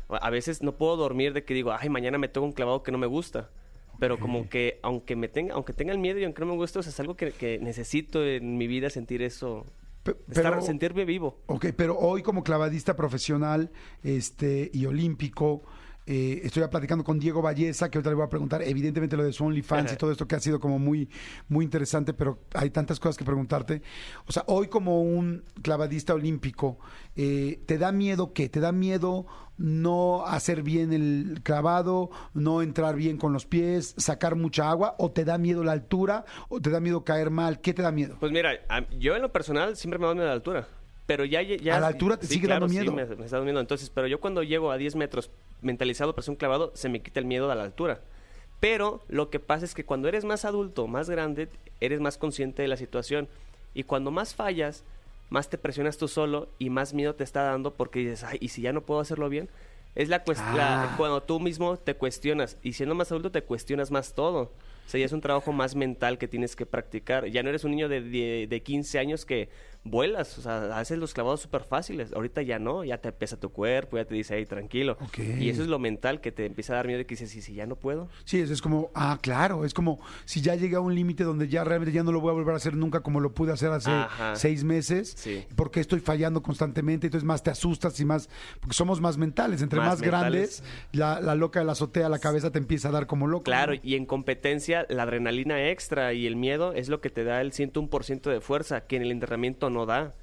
A 0.10 0.32
veces 0.32 0.64
no 0.64 0.78
puedo 0.78 0.98
dormir 0.98 1.32
de 1.34 1.44
que 1.44 1.54
digo, 1.54 1.72
ay, 1.72 1.88
mañana 1.88 2.18
me 2.18 2.28
toca 2.28 2.44
un 2.48 2.54
clavado 2.54 2.82
que 2.82 2.92
no 2.92 2.98
me 2.98 3.06
gusta. 3.06 3.52
Pero 4.00 4.18
como 4.18 4.50
que 4.50 4.80
aunque 4.82 5.16
me 5.16 5.28
tenga, 5.28 5.54
aunque 5.54 5.74
tenga 5.74 5.92
el 5.94 6.00
miedo 6.00 6.18
y 6.18 6.24
aunque 6.24 6.40
no 6.40 6.48
me 6.48 6.56
guste, 6.56 6.80
o 6.80 6.82
sea, 6.82 6.90
es 6.90 7.00
algo 7.00 7.16
que, 7.16 7.34
que 7.34 7.60
necesito 7.60 8.26
en 8.26 8.58
mi 8.58 8.66
vida 8.66 8.90
sentir 8.90 9.22
eso, 9.22 9.64
Estar, 10.04 10.54
pero- 10.54 10.62
sentirme 10.64 11.06
vivo. 11.06 11.38
Ok, 11.46 11.68
pero 11.78 12.00
hoy 12.00 12.24
como 12.24 12.44
clavadista 12.44 12.96
profesional 12.96 13.70
este, 14.04 14.72
y 14.74 14.88
olímpico, 14.88 15.62
eh, 16.08 16.42
estoy 16.44 16.68
platicando 16.68 17.04
con 17.04 17.20
Diego 17.20 17.42
Valleza, 17.42 17.90
que 17.90 17.98
ahorita 17.98 18.10
le 18.10 18.16
voy 18.16 18.26
a 18.26 18.30
preguntar, 18.30 18.64
evidentemente 18.64 19.16
lo 19.16 19.24
de 19.24 19.34
su 19.34 19.46
OnlyFans 19.46 19.94
y 19.94 19.96
todo 19.98 20.12
esto 20.12 20.28
que 20.28 20.36
ha 20.36 20.40
sido 20.40 20.60
como 20.60 20.80
muy, 20.80 21.10
muy 21.48 21.64
interesante, 21.64 22.14
pero 22.14 22.40
hay 22.54 22.72
tantas 22.72 23.00
cosas 23.00 23.18
que 23.18 23.24
preguntarte. 23.24 23.84
O 24.26 24.32
sea, 24.32 24.44
hoy 24.48 24.68
como 24.68 25.04
un 25.04 25.44
clavadista 25.62 26.14
olímpico, 26.14 26.80
eh, 27.16 27.62
¿te 27.68 27.78
da 27.78 27.92
miedo 27.92 28.34
qué? 28.34 28.50
¿Te 28.50 28.60
da 28.60 28.72
miedo 28.72 29.28
no 29.58 30.26
hacer 30.26 30.64
bien 30.64 30.92
el 30.92 31.42
clavado, 31.44 32.10
no 32.34 32.64
entrar 32.64 32.96
bien 32.96 33.18
con 33.18 33.32
los 33.32 33.46
pies, 33.46 33.94
sacar 33.98 34.36
mucha 34.36 34.72
agua? 34.72 34.96
¿O 34.98 35.12
te 35.12 35.24
da 35.24 35.38
miedo 35.38 35.64
la 35.64 35.74
altura? 35.74 36.26
¿O 36.50 36.60
te 36.60 36.72
da 36.72 36.80
miedo 36.80 37.04
caer 37.04 37.30
mal? 37.30 37.62
¿Qué 37.62 37.76
te 37.76 37.84
da 37.84 37.92
miedo? 37.92 38.18
Pues 38.20 38.32
mira, 38.32 38.54
yo 38.98 39.16
en 39.16 39.22
lo 39.22 39.32
personal 39.32 39.78
siempre 39.78 40.00
me 40.00 40.08
da 40.08 40.14
miedo 40.16 40.26
la 40.26 40.34
altura. 40.34 40.68
Pero 41.06 41.26
ya, 41.26 41.42
ya 41.42 41.76
¿A 41.76 41.80
la 41.80 41.88
altura 41.88 42.18
te 42.18 42.26
sigue 42.26 42.48
claro, 42.48 42.62
dando 42.68 42.74
miedo? 42.74 42.92
Sí, 42.92 42.96
me, 42.96 43.16
me 43.18 43.26
está 43.26 43.38
dando 43.38 43.52
miedo. 43.52 43.60
Entonces, 43.60 43.90
pero 43.90 44.08
yo 44.08 44.20
cuando 44.20 44.44
llego 44.44 44.72
a 44.72 44.78
10 44.78 44.96
metros 44.96 45.30
mentalizado 45.62 46.16
para 46.16 46.30
un 46.30 46.36
clavado, 46.36 46.72
se 46.76 46.90
me 46.90 47.02
quita 47.02 47.20
el 47.20 47.26
miedo 47.26 47.50
a 47.52 47.56
la 47.56 47.64
altura. 47.64 48.02
Pero 48.60 49.02
lo 49.08 49.30
que 49.30 49.40
pasa 49.40 49.66
es 49.66 49.74
que 49.74 49.86
cuando 49.86 50.08
eres 50.08 50.24
más 50.24 50.46
adulto, 50.46 50.88
más 50.88 51.10
grande, 51.10 51.50
eres 51.80 52.00
más 52.00 52.18
consciente 52.18 52.62
de 52.62 52.68
la 52.68 52.78
situación. 52.78 53.28
Y 53.74 53.84
cuando 53.84 54.12
más 54.12 54.36
fallas, 54.36 54.84
más 55.30 55.50
te 55.50 55.58
presionas 55.58 55.98
tú 55.98 56.08
solo 56.08 56.50
y 56.60 56.70
más 56.70 56.94
miedo 56.94 57.16
te 57.16 57.24
está 57.24 57.44
dando 57.44 57.74
porque 57.74 58.00
dices, 58.00 58.24
ay, 58.24 58.38
¿y 58.42 58.50
si 58.50 58.62
ya 58.62 58.74
no 58.74 58.82
puedo 58.82 59.00
hacerlo 59.00 59.30
bien? 59.30 59.50
Es 59.96 60.10
la 60.10 60.24
Ah. 60.38 60.94
cuando 60.98 61.22
tú 61.24 61.40
mismo 61.40 61.76
te 61.78 61.96
cuestionas 61.96 62.58
y 62.64 62.74
siendo 62.74 62.96
más 62.96 63.12
adulto 63.12 63.32
te 63.32 63.42
cuestionas 63.42 63.92
más 63.92 64.14
todo. 64.14 64.44
O 64.86 64.90
sea, 64.92 65.00
ya 65.00 65.06
es 65.06 65.12
un 65.12 65.22
trabajo 65.22 65.52
más 65.54 65.76
mental 65.76 66.18
que 66.18 66.28
tienes 66.28 66.56
que 66.56 66.66
practicar. 66.66 67.26
Ya 67.28 67.44
no 67.44 67.50
eres 67.50 67.64
un 67.64 67.72
niño 67.72 67.90
de, 67.90 68.02
de, 68.02 68.48
de 68.50 68.62
15 68.62 69.00
años 69.00 69.26
que 69.26 69.50
vuelas, 69.84 70.38
o 70.38 70.42
sea, 70.42 70.78
haces 70.78 70.98
los 71.00 71.14
clavados 71.14 71.42
súper 71.42 71.64
fáciles. 71.64 72.14
Ahorita 72.14 72.42
ya 72.44 72.60
no, 72.60 72.84
ya 72.84 73.00
te 73.00 73.12
pesa 73.12 73.40
tu 73.40 73.50
cuerpo, 73.52 73.98
ya 73.98 74.06
te 74.06 74.14
dice, 74.14 74.36
ahí 74.36 74.46
tranquilo. 74.46 74.98
Y 75.40 75.50
eso 75.50 75.64
es 75.64 75.68
lo 75.68 75.80
mental 75.80 76.22
que 76.22 76.32
te 76.32 76.46
empieza 76.46 76.74
a 76.74 76.76
dar 76.78 76.86
miedo 76.88 77.00
de 77.00 77.06
que 77.06 77.16
dices, 77.16 77.36
¿y 77.36 77.42
si 77.42 77.54
ya 77.56 77.66
no 77.66 77.76
puedo? 77.76 78.08
Sí, 78.24 78.40
eso 78.40 78.54
es 78.54 78.62
como, 78.62 78.92
ah, 78.94 79.18
claro, 79.22 79.66
es 79.66 79.74
como 79.74 80.00
si 80.26 80.42
ya 80.42 80.56
llega 80.56 80.78
a 80.78 80.82
un 80.82 80.94
límite 80.94 81.24
donde 81.24 81.48
ya 81.48 81.64
realmente 81.64 81.92
ya 81.92 82.04
no 82.04 82.12
lo 82.12 82.22
voy 82.22 82.30
a 82.30 82.34
volver 82.34 82.54
a 82.54 82.58
hacer 82.58 82.76
nunca 82.76 83.00
como 83.02 83.20
lo 83.20 83.34
pude 83.34 83.52
hacer 83.54 83.72
hace 83.72 83.90
Ajá. 83.92 84.36
seis 84.36 84.64
meses, 84.64 85.14
Sí. 85.18 85.46
porque 85.56 85.80
estoy 85.80 86.00
fallando 86.00 86.44
constantemente, 86.44 87.08
entonces 87.08 87.26
más 87.26 87.42
te 87.42 87.50
asustas 87.50 88.00
y 88.00 88.06
más, 88.06 88.30
porque 88.60 88.76
somos 88.76 89.02
más 89.02 89.18
mentales, 89.18 89.62
entre 89.62 89.80
más, 89.80 89.92
Más 89.92 90.02
grandes, 90.02 90.64
la, 90.94 91.20
la 91.20 91.34
loca 91.36 91.60
de 91.60 91.66
la 91.66 91.72
azotea, 91.74 92.08
la 92.08 92.20
cabeza 92.20 92.52
te 92.52 92.60
empieza 92.60 92.90
a 92.90 92.92
dar 92.92 93.08
como 93.08 93.26
loco. 93.28 93.44
Claro, 93.44 93.74
¿no? 93.74 93.80
y 93.84 93.96
en 93.96 94.06
competencia 94.06 94.86
la 94.90 95.04
adrenalina 95.04 95.70
extra 95.70 96.14
y 96.14 96.28
el 96.28 96.36
miedo 96.36 96.74
es 96.74 96.88
lo 96.88 97.02
que 97.02 97.10
te 97.10 97.24
da 97.24 97.42
el 97.42 97.52
101% 97.52 98.30
de 98.30 98.42
fuerza 98.42 98.82
que 98.82 98.96
en 98.98 99.02
el 99.02 99.12
entrenamiento 99.12 99.71
no 99.72 99.86
da. 99.86 100.14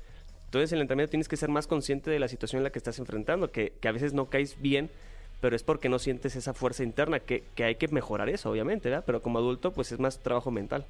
Entonces 0.46 0.72
en 0.72 0.76
el 0.78 0.82
entrenamiento 0.82 1.10
tienes 1.10 1.28
que 1.28 1.36
ser 1.36 1.48
más 1.50 1.66
consciente 1.66 2.10
de 2.10 2.18
la 2.18 2.28
situación 2.28 2.60
en 2.60 2.64
la 2.64 2.70
que 2.70 2.78
estás 2.78 2.98
enfrentando, 2.98 3.50
que, 3.50 3.72
que 3.80 3.88
a 3.88 3.92
veces 3.92 4.14
no 4.14 4.26
caes 4.26 4.56
bien, 4.60 4.90
pero 5.40 5.54
es 5.56 5.62
porque 5.62 5.88
no 5.88 5.98
sientes 5.98 6.36
esa 6.36 6.54
fuerza 6.54 6.82
interna, 6.84 7.20
que, 7.20 7.44
que 7.54 7.64
hay 7.64 7.74
que 7.76 7.88
mejorar 7.88 8.28
eso, 8.28 8.50
obviamente, 8.50 8.88
¿verdad? 8.88 9.04
Pero 9.06 9.20
como 9.22 9.38
adulto, 9.38 9.72
pues 9.72 9.92
es 9.92 9.98
más 10.00 10.18
trabajo 10.20 10.50
mental. 10.50 10.86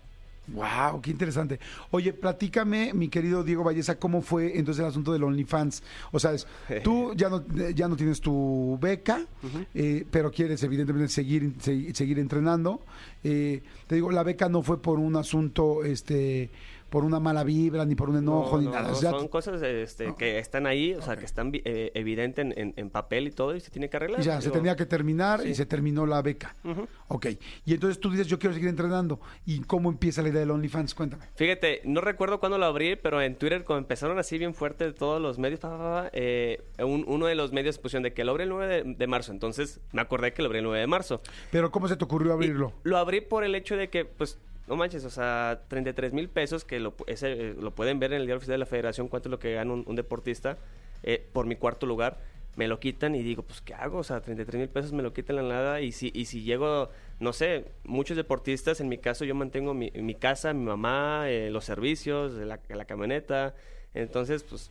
Wow, 0.50 1.02
qué 1.02 1.10
interesante. 1.10 1.60
Oye, 1.90 2.14
platícame, 2.14 2.94
mi 2.94 3.08
querido 3.08 3.44
Diego 3.44 3.64
Valleza, 3.64 3.98
cómo 3.98 4.22
fue 4.22 4.56
entonces 4.58 4.80
el 4.80 4.86
asunto 4.88 5.12
del 5.12 5.22
OnlyFans. 5.24 5.82
O 6.10 6.18
sea, 6.18 6.32
es, 6.32 6.46
tú 6.84 7.12
ya 7.14 7.28
no, 7.28 7.44
ya 7.74 7.86
no 7.86 7.96
tienes 7.96 8.20
tu 8.22 8.78
beca, 8.80 9.26
eh, 9.74 10.06
pero 10.10 10.30
quieres 10.30 10.62
evidentemente 10.62 11.08
seguir, 11.12 11.52
se- 11.60 11.92
seguir 11.94 12.18
entrenando. 12.18 12.80
Eh, 13.22 13.62
te 13.86 13.96
digo, 13.96 14.10
la 14.10 14.22
beca 14.22 14.48
no 14.48 14.62
fue 14.62 14.80
por 14.80 14.98
un 14.98 15.16
asunto, 15.16 15.84
este, 15.84 16.48
por 16.90 17.04
una 17.04 17.20
mala 17.20 17.44
vibra, 17.44 17.84
ni 17.84 17.94
por 17.94 18.08
un 18.10 18.16
enojo, 18.18 18.56
No, 18.56 18.58
ni 18.60 18.64
no, 18.66 18.72
nada. 18.72 18.88
no, 18.88 18.92
O 18.94 18.96
sea, 18.96 19.10
son 19.10 19.28
cosas 19.28 19.62
este, 19.62 20.14
que 20.16 20.38
están 20.38 20.66
ahí, 20.66 20.94
o 20.94 21.02
sea, 21.02 21.16
que 21.16 21.24
están 21.24 21.50
eh, 21.52 21.90
evidentes 21.94 22.44
en, 22.44 22.54
en- 22.58 22.74
en 22.76 22.90
papel 22.90 23.28
y 23.28 23.30
todo, 23.30 23.54
y 23.54 23.60
se 23.60 23.70
tiene 23.70 23.88
que 23.90 23.96
arreglar. 23.96 24.20
ya, 24.22 24.40
se 24.40 24.50
tenía 24.50 24.76
que 24.76 24.86
terminar 24.86 25.46
y 25.46 25.54
se 25.54 25.66
terminó 25.66 26.06
la 26.06 26.22
beca. 26.22 26.56
Ujú. 26.64 26.86
Ok. 27.08 27.26
Y 27.64 27.74
entonces 27.74 28.00
tú 28.00 28.10
dices, 28.10 28.26
yo 28.26 28.38
quiero 28.38 28.54
seguir 28.54 28.68
entrenando. 28.68 29.20
¿Y 29.46 29.60
cómo 29.60 29.90
empieza 29.90 30.22
la 30.22 30.28
idea 30.30 30.40
del 30.40 30.50
OnlyFans? 30.50 30.94
Cuéntame. 30.94 31.24
Fíjate, 31.36 31.82
no 31.84 32.00
recuerdo 32.00 32.40
cuándo 32.40 32.58
lo 32.58 32.66
abrí, 32.66 32.96
pero 32.96 33.20
en 33.20 33.34
Twitter 33.36 33.64
cuando 33.64 33.80
empezaron 33.84 34.18
así 34.18 34.38
bien 34.38 34.54
fuerte 34.54 34.92
todos 34.92 35.20
los 35.20 35.38
medios, 35.38 35.60
pa, 35.60 35.70
pa, 35.70 35.78
pa, 35.78 36.10
eh, 36.12 36.62
un- 36.78 37.04
uno 37.06 37.26
de 37.26 37.34
los 37.34 37.52
medios 37.52 37.78
pusieron 37.78 38.02
de 38.02 38.12
que 38.12 38.24
lo 38.24 38.32
abrí 38.32 38.44
el 38.44 38.48
9 38.50 38.66
de, 38.84 38.94
de 38.94 39.06
marzo, 39.06 39.32
entonces 39.32 39.80
me 39.92 40.00
acordé 40.00 40.32
que 40.32 40.42
lo 40.42 40.46
abrí 40.46 40.58
el 40.58 40.64
9 40.64 40.80
de 40.80 40.86
marzo. 40.86 41.20
Pero 41.50 41.70
¿cómo 41.70 41.88
se 41.88 41.96
te 41.96 42.04
ocurrió 42.04 42.30
Y 42.30 42.34
abrirlo? 42.34 42.72
lo 42.82 42.96
abrí 42.98 43.20
por 43.20 43.44
el 43.44 43.54
hecho 43.54 43.76
de 43.76 43.88
que, 43.90 44.04
pues, 44.04 44.38
no 44.68 44.76
manches, 44.76 45.04
o 45.04 45.10
sea, 45.10 45.62
33 45.68 46.12
mil 46.12 46.28
pesos, 46.28 46.64
que 46.64 46.78
lo, 46.78 46.94
ese, 47.06 47.32
eh, 47.32 47.54
lo 47.60 47.70
pueden 47.72 47.98
ver 47.98 48.12
en 48.12 48.20
el 48.20 48.26
diario 48.26 48.36
oficial 48.38 48.54
de 48.54 48.58
la 48.58 48.66
federación, 48.66 49.08
cuánto 49.08 49.28
es 49.28 49.30
lo 49.30 49.38
que 49.38 49.54
gana 49.54 49.72
un, 49.72 49.84
un 49.86 49.96
deportista 49.96 50.58
eh, 51.02 51.24
por 51.32 51.46
mi 51.46 51.56
cuarto 51.56 51.86
lugar, 51.86 52.18
me 52.56 52.66
lo 52.68 52.80
quitan 52.80 53.14
y 53.14 53.22
digo, 53.22 53.42
pues, 53.42 53.60
¿qué 53.60 53.72
hago? 53.74 53.98
O 53.98 54.04
sea, 54.04 54.20
33 54.20 54.58
mil 54.58 54.68
pesos 54.68 54.92
me 54.92 55.02
lo 55.02 55.12
quitan 55.12 55.36
la 55.36 55.42
nada 55.42 55.80
y 55.80 55.92
si, 55.92 56.10
y 56.14 56.24
si 56.26 56.42
llego, 56.42 56.90
no 57.20 57.32
sé, 57.32 57.66
muchos 57.84 58.16
deportistas, 58.16 58.80
en 58.80 58.88
mi 58.88 58.98
caso 58.98 59.24
yo 59.24 59.34
mantengo 59.34 59.74
mi, 59.74 59.90
mi 59.92 60.14
casa, 60.14 60.52
mi 60.52 60.64
mamá, 60.64 61.30
eh, 61.30 61.50
los 61.50 61.64
servicios, 61.64 62.32
la, 62.32 62.58
la 62.68 62.84
camioneta, 62.84 63.54
entonces, 63.94 64.42
pues... 64.42 64.70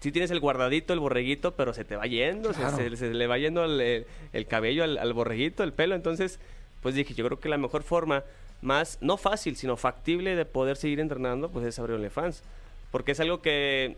Sí 0.00 0.10
tienes 0.10 0.32
el 0.32 0.40
guardadito, 0.40 0.92
el 0.92 0.98
borreguito, 0.98 1.52
pero 1.52 1.72
se 1.72 1.84
te 1.84 1.94
va 1.94 2.06
yendo, 2.06 2.50
Claro. 2.50 2.76
se, 2.76 2.96
se 2.96 3.14
le 3.14 3.26
va 3.28 3.38
yendo 3.38 3.64
el, 3.64 3.80
el- 3.80 4.06
el 4.32 4.46
cabello 4.48 4.82
al, 4.82 4.98
al 4.98 5.12
borreguito, 5.12 5.62
el 5.62 5.72
pelo, 5.72 5.94
entonces 5.94 6.40
pues 6.82 6.96
dije, 6.96 7.14
yo 7.14 7.24
creo 7.24 7.38
que 7.38 7.48
la 7.48 7.56
mejor 7.56 7.84
forma, 7.84 8.24
más, 8.62 8.98
no 9.00 9.16
fácil, 9.16 9.56
sino 9.56 9.76
factible 9.76 10.34
de 10.36 10.44
poder 10.44 10.76
seguir 10.76 11.00
entrenando, 11.00 11.50
pues 11.50 11.66
es 11.66 11.78
abrir 11.78 11.96
OnlyFans. 11.96 12.42
Porque 12.90 13.12
es 13.12 13.20
algo 13.20 13.42
que 13.42 13.96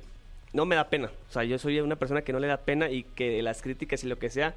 no 0.53 0.67
me 0.67 0.77
da 0.77 0.89
pena. 0.89 1.11
O 1.29 1.33
sea, 1.33 1.45
yo 1.45 1.59
soy 1.59 1.81
una 1.81 1.97
persona 1.97 2.23
que 2.23 2.33
no 2.33 2.41
le 2.41 2.47
da 2.47 2.57
pena 2.59 2.91
y 2.91 3.03
que 3.03 3.43
las 3.43 3.63
críticas 3.63 4.03
y 4.05 4.09
lo 4.09 4.19
que 4.19 4.31
sea, 4.31 4.55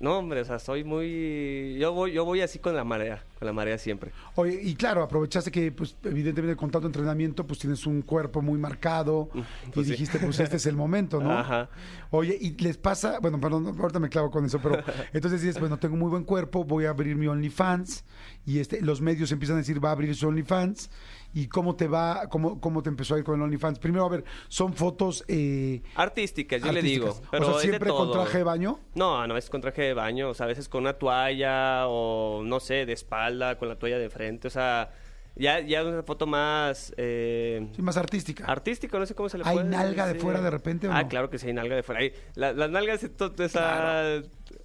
no, 0.00 0.18
hombre, 0.18 0.40
o 0.40 0.44
sea, 0.44 0.58
soy 0.58 0.82
muy... 0.82 1.76
Yo 1.78 1.92
voy, 1.92 2.12
yo 2.12 2.24
voy 2.24 2.40
así 2.40 2.58
con 2.58 2.74
la 2.74 2.84
marea. 2.84 3.22
con 3.38 3.46
la 3.46 3.52
marea 3.52 3.78
siempre. 3.78 4.10
Oye, 4.34 4.58
y 4.62 4.74
claro, 4.74 5.02
aprovechaste 5.02 5.50
que, 5.50 5.70
pues, 5.72 5.96
evidentemente 6.04 6.56
con 6.56 6.70
tanto 6.70 6.86
entrenamiento, 6.86 7.46
pues 7.46 7.58
tienes 7.58 7.86
un 7.86 8.02
cuerpo 8.02 8.42
muy 8.42 8.58
marcado 8.58 9.28
y 9.34 9.70
Pues 9.70 9.86
sí. 9.86 9.92
dijiste, 9.92 10.18
pues 10.18 10.40
este 10.40 10.56
es 10.56 10.66
el 10.66 10.76
momento, 10.76 11.20
¿no? 11.20 11.32
Ajá. 11.32 11.68
Oye, 12.10 12.36
y 12.40 12.50
les 12.62 12.76
pasa, 12.76 13.18
bueno, 13.20 13.38
perdón, 13.40 13.66
ahorita 13.78 13.98
me 14.00 14.08
clavo 14.08 14.30
con 14.30 14.44
eso, 14.44 14.58
pero 14.62 14.82
entonces 15.12 15.42
dices, 15.42 15.60
bueno, 15.60 15.78
tengo 15.78 15.96
muy 15.96 16.08
buen 16.10 16.24
cuerpo, 16.24 16.64
voy 16.64 16.86
a 16.86 16.90
abrir 16.90 17.16
mi 17.16 17.26
OnlyFans 17.26 18.04
y 18.46 18.58
este, 18.58 18.80
los 18.80 19.00
medios 19.00 19.30
empiezan 19.32 19.56
a 19.56 19.58
decir, 19.60 19.82
va 19.84 19.90
a 19.90 19.92
abrir 19.92 20.14
su 20.14 20.26
OnlyFans 20.28 20.90
y 21.32 21.46
cómo 21.46 21.76
te 21.76 21.86
va, 21.86 22.26
cómo, 22.28 22.60
cómo 22.60 22.82
te 22.82 22.88
empezó 22.88 23.14
a 23.14 23.18
ir 23.18 23.24
con 23.24 23.36
el 23.36 23.42
OnlyFans. 23.42 23.78
Primero, 23.78 24.04
a 24.04 24.08
ver, 24.08 24.24
son 24.48 24.72
fotos 24.74 25.24
eh, 25.28 25.80
Artísticas, 25.94 26.60
yo 26.62 26.72
le 26.72 26.82
digo. 26.82 27.20
Pero 27.30 27.48
o 27.48 27.52
sea, 27.52 27.60
siempre 27.60 27.90
con 27.90 28.10
traje 28.10 28.38
de 28.38 28.44
baño. 28.44 28.80
No, 28.94 29.24
no 29.26 29.36
es 29.36 29.48
con 29.48 29.60
traje 29.60 29.82
de 29.82 29.89
baño, 29.94 30.30
o 30.30 30.34
sea, 30.34 30.44
a 30.44 30.48
veces 30.48 30.68
con 30.68 30.82
una 30.82 30.94
toalla 30.94 31.86
o 31.88 32.42
no 32.44 32.60
sé, 32.60 32.86
de 32.86 32.92
espalda, 32.92 33.56
con 33.58 33.68
la 33.68 33.76
toalla 33.76 33.98
de 33.98 34.10
frente, 34.10 34.48
o 34.48 34.50
sea, 34.50 34.90
ya, 35.36 35.60
ya 35.60 35.84
una 35.84 36.02
foto 36.02 36.26
más 36.26 36.92
eh, 36.96 37.68
Sí, 37.74 37.82
más 37.82 37.96
artística. 37.96 38.44
artística, 38.46 38.98
no 38.98 39.06
sé 39.06 39.14
cómo 39.14 39.28
se 39.28 39.38
le 39.38 39.44
¿Hay 39.46 39.56
puede 39.56 39.68
nalga 39.68 40.06
de 40.06 40.16
fuera 40.16 40.40
de 40.40 40.50
repente 40.50 40.88
o 40.88 40.92
Ah, 40.92 41.02
no? 41.04 41.08
claro 41.08 41.30
que 41.30 41.38
sí, 41.38 41.46
hay 41.46 41.52
nalga 41.54 41.76
de 41.76 41.82
fuera. 41.82 42.00
Hay- 42.00 42.12
la- 42.34 42.52
las 42.52 42.68
nalgas, 42.70 43.00
to- 43.16 43.32
o 43.38 43.48
sea, 43.48 44.20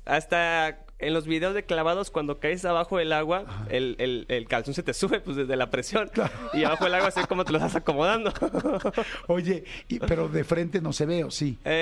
hasta 0.06 0.80
en 0.98 1.14
los 1.14 1.28
videos 1.28 1.54
de 1.54 1.64
clavados, 1.66 2.10
cuando 2.10 2.40
caes 2.40 2.64
abajo 2.66 2.98
del 2.98 3.12
agua, 3.14 3.44
el, 3.70 3.96
el, 4.00 4.26
el 4.30 4.48
calzón 4.48 4.74
se 4.74 4.82
te 4.82 4.94
sube 4.94 5.20
pues 5.20 5.36
desde 5.36 5.56
la 5.58 5.70
presión. 5.70 6.10
Y 6.54 6.64
abajo 6.64 6.86
del 6.86 6.96
agua 6.96 7.10
así 7.10 7.22
como 7.28 7.44
te 7.46 7.52
lo 7.52 7.58
estás 7.60 7.76
acomodando. 7.76 8.32
Oye, 9.28 9.64
y- 9.88 10.00
pero 10.00 10.28
de 10.30 10.44
frente 10.44 10.82
no 10.82 10.94
se 10.94 11.06
ve, 11.06 11.24
¿o 11.24 11.32
sí? 11.32 11.58
O 11.62 11.64
sea, 11.64 11.74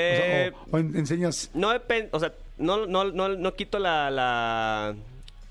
Eh, 0.47 0.51
o, 0.71 0.75
o 0.75 0.79
en- 0.79 0.95
enseñas... 0.97 1.51
No 1.53 1.69
depende, 1.71 2.09
o 2.11 2.19
sea, 2.19 2.33
no, 2.57 2.85
no, 2.85 3.11
no, 3.11 3.29
no 3.29 3.53
quito 3.53 3.79
la, 3.79 4.09
la... 4.11 4.95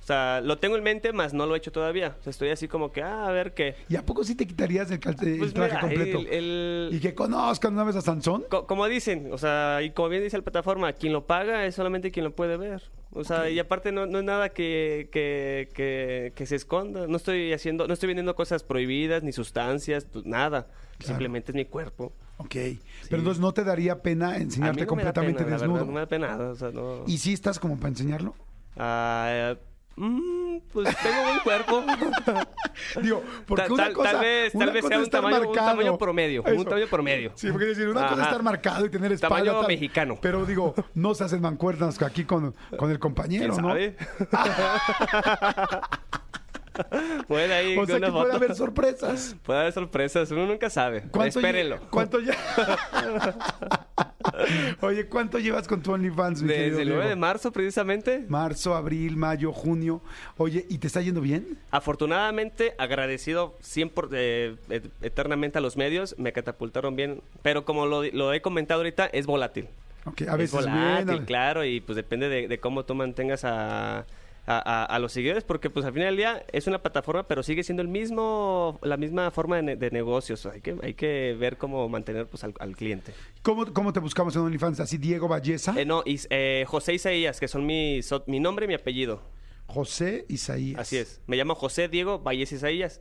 O 0.02 0.04
sea, 0.04 0.40
lo 0.40 0.58
tengo 0.58 0.76
en 0.76 0.82
mente, 0.82 1.12
más 1.12 1.32
no 1.32 1.46
lo 1.46 1.54
he 1.54 1.58
hecho 1.58 1.70
todavía. 1.70 2.16
O 2.18 2.22
sea, 2.24 2.30
estoy 2.32 2.48
así 2.50 2.66
como 2.66 2.90
que, 2.90 3.02
ah, 3.02 3.28
a 3.28 3.30
ver 3.30 3.54
qué. 3.54 3.76
¿Y 3.88 3.94
a 3.94 4.04
poco 4.04 4.24
sí 4.24 4.34
te 4.34 4.48
quitarías 4.48 4.90
el, 4.90 4.98
cal- 4.98 5.14
el 5.22 5.38
Pues 5.38 5.54
traje 5.54 5.68
mira, 5.70 5.80
completo? 5.80 6.18
el- 6.18 6.26
el- 6.26 6.88
Y 6.92 6.98
que 6.98 7.14
conozcan 7.14 7.74
una 7.74 7.84
vez 7.84 7.94
a 7.94 8.00
Sansón. 8.00 8.44
Co- 8.50 8.66
como 8.66 8.88
dicen, 8.88 9.28
o 9.32 9.38
sea, 9.38 9.80
y 9.80 9.90
como 9.90 10.08
bien 10.08 10.24
dice 10.24 10.36
la 10.36 10.42
plataforma, 10.42 10.92
quien 10.92 11.12
lo 11.12 11.24
paga 11.26 11.66
es 11.66 11.76
solamente 11.76 12.10
quien 12.10 12.24
lo 12.24 12.32
puede 12.34 12.56
ver. 12.56 12.82
O 13.12 13.22
sea, 13.22 13.48
y 13.48 13.60
aparte 13.60 13.92
no, 13.92 14.06
no 14.06 14.18
es 14.18 14.24
nada 14.24 14.48
que, 14.48 15.08
que, 15.12 15.68
que, 15.72 16.32
que 16.34 16.46
se 16.46 16.56
esconda. 16.56 17.06
No 17.06 17.16
estoy 17.16 17.52
haciendo, 17.52 17.86
no 17.86 17.94
estoy 17.94 18.08
vendiendo 18.08 18.34
cosas 18.34 18.64
prohibidas, 18.64 19.22
ni 19.22 19.32
sustancias, 19.32 20.06
tu- 20.06 20.22
nada. 20.24 20.66
Simplemente 20.98 21.52
es 21.52 21.56
mi 21.56 21.64
cuerpo. 21.64 22.12
Ok. 22.44 22.54
Pero 23.08 23.18
entonces 23.18 23.40
no 23.40 23.52
te 23.52 23.64
daría 23.64 24.00
pena 24.02 24.28
A 24.34 24.38
mí 24.38 24.42
enseñarte 24.44 24.72
no 24.72 24.74
me 24.76 24.82
da 24.82 24.86
completamente 25.12 25.44
pena, 25.44 25.50
la 25.50 25.56
desnudo. 25.58 25.72
verdad, 25.74 25.86
no 25.86 25.92
me 25.92 26.00
da 26.00 26.06
pena 26.06 26.28
nada, 26.28 26.50
o 26.50 26.54
sea, 26.54 26.70
no... 26.70 27.04
¿Y 27.06 27.18
si 27.18 27.32
estás 27.32 27.58
como 27.58 27.76
para 27.76 27.88
enseñarlo? 27.88 28.34
Ah, 28.76 29.54
mm, 29.96 30.58
pues 30.72 30.88
tengo 31.02 31.22
buen 31.24 31.38
cuerpo. 31.40 31.84
Digo, 33.02 33.22
porque 33.46 33.62
Tal- 33.64 33.72
una 33.72 33.84
tal- 33.84 33.92
cosa, 33.92 34.10
tal 34.12 34.20
vez, 34.22 34.54
una 34.54 34.64
tal 34.66 34.74
vez 34.74 34.82
cosa 34.82 34.88
sea 34.88 34.96
es 34.96 35.00
un 35.00 35.04
estar 35.04 35.20
tamaño, 35.20 35.40
un 35.40 35.46
marcado. 35.48 35.68
tamaño 35.70 35.98
promedio, 35.98 36.42
Eso. 36.46 36.56
un 36.58 36.64
tamaño 36.64 36.86
promedio. 36.88 37.32
Sí, 37.34 37.50
porque 37.50 37.66
decir, 37.66 37.88
una 37.88 38.00
cosa 38.02 38.12
es 38.14 38.18
Ajá. 38.20 38.28
estar 38.30 38.42
marcado 38.42 38.86
y 38.86 38.90
tener 38.90 39.12
espalda. 39.12 39.36
Tamaño 39.36 39.58
tal, 39.60 39.68
mexicano. 39.68 40.18
Pero 40.22 40.46
digo, 40.46 40.74
no 40.94 41.14
se 41.14 41.24
hacen 41.24 41.42
mancuernas 41.42 42.00
aquí 42.02 42.24
con, 42.24 42.54
con 42.78 42.90
el 42.90 42.98
compañero, 42.98 43.52
¿Quién 43.52 43.62
¿no? 43.62 43.68
sabe? 43.68 43.96
Puede 47.28 47.52
ahí 47.54 47.76
O 47.76 47.86
sea 47.86 48.00
que 48.00 48.10
puede 48.10 48.32
haber 48.32 48.54
sorpresas. 48.54 49.36
Puede 49.44 49.60
haber 49.60 49.72
sorpresas, 49.72 50.30
uno 50.30 50.46
nunca 50.46 50.70
sabe. 50.70 51.02
¿Cuánto 51.10 51.40
lle- 51.40 51.44
Espérenlo. 51.44 51.80
¿Cuánto 51.90 52.20
ya? 52.20 52.34
Oye, 54.80 55.06
¿cuánto 55.06 55.38
llevas 55.38 55.68
con 55.68 55.82
tu 55.82 55.92
OnlyFans, 55.92 56.42
mi 56.42 56.48
Desde 56.48 56.66
el 56.66 56.74
Diego? 56.76 56.94
9 56.94 57.08
de 57.10 57.16
marzo, 57.16 57.52
precisamente. 57.52 58.24
Marzo, 58.28 58.74
abril, 58.74 59.16
mayo, 59.16 59.52
junio. 59.52 60.00
Oye, 60.36 60.64
¿y 60.68 60.78
te 60.78 60.86
está 60.86 61.00
yendo 61.00 61.20
bien? 61.20 61.58
Afortunadamente, 61.70 62.74
agradecido 62.78 63.56
100 63.60 63.90
por- 63.90 64.08
eh, 64.12 64.56
et- 64.70 64.90
eternamente 65.02 65.58
a 65.58 65.60
los 65.60 65.76
medios, 65.76 66.14
me 66.18 66.32
catapultaron 66.32 66.96
bien. 66.96 67.20
Pero 67.42 67.64
como 67.64 67.86
lo, 67.86 68.02
lo 68.04 68.32
he 68.32 68.40
comentado 68.40 68.80
ahorita, 68.80 69.06
es 69.06 69.26
volátil. 69.26 69.68
Ok, 70.04 70.22
a 70.22 70.36
veces 70.36 70.58
es 70.58 70.66
volátil, 70.66 71.04
bien. 71.06 71.22
a- 71.22 71.26
claro, 71.26 71.64
y 71.64 71.80
pues 71.80 71.96
depende 71.96 72.28
de, 72.28 72.48
de 72.48 72.58
cómo 72.58 72.84
tú 72.84 72.94
mantengas 72.94 73.44
a, 73.44 74.04
a, 74.46 74.58
a- 74.58 74.84
a 74.84 74.98
los 74.98 75.12
seguidores, 75.12 75.44
porque 75.44 75.70
pues 75.70 75.86
al 75.86 75.92
final 75.92 76.08
del 76.08 76.16
día 76.16 76.44
es 76.52 76.66
una 76.66 76.82
plataforma, 76.82 77.28
pero 77.28 77.42
sigue 77.42 77.62
siendo 77.62 77.80
el 77.82 77.88
mismo, 77.88 78.78
la 78.82 78.96
misma 78.96 79.30
forma 79.30 79.56
de, 79.56 79.62
ne- 79.62 79.76
de 79.76 79.90
negocios. 79.90 80.44
Hay 80.46 80.60
que, 80.60 80.76
hay 80.82 80.94
que 80.94 81.36
ver 81.38 81.58
cómo 81.58 81.88
mantener 81.88 82.26
pues 82.26 82.42
al, 82.44 82.54
al 82.58 82.74
cliente. 82.76 83.12
¿Cómo, 83.42 83.72
¿Cómo 83.72 83.92
te 83.92 84.00
buscamos 84.00 84.34
en 84.34 84.42
OnlyFans? 84.42 84.80
¿Así 84.80 84.98
Diego 84.98 85.28
Valleza? 85.28 85.74
Eh, 85.78 85.84
no, 85.84 86.02
y, 86.04 86.18
eh, 86.30 86.64
José 86.66 86.94
Isaías, 86.94 87.38
que 87.38 87.46
son 87.48 87.64
mi, 87.66 88.02
so- 88.02 88.24
mi 88.26 88.40
nombre 88.40 88.64
y 88.64 88.68
mi 88.68 88.74
apellido. 88.74 89.22
José 89.66 90.26
Isaías. 90.28 90.80
Así 90.80 90.96
es. 90.98 91.20
Me 91.26 91.36
llamo 91.36 91.54
José 91.54 91.88
Diego 91.88 92.18
Valles 92.18 92.50
Isaías. 92.52 93.00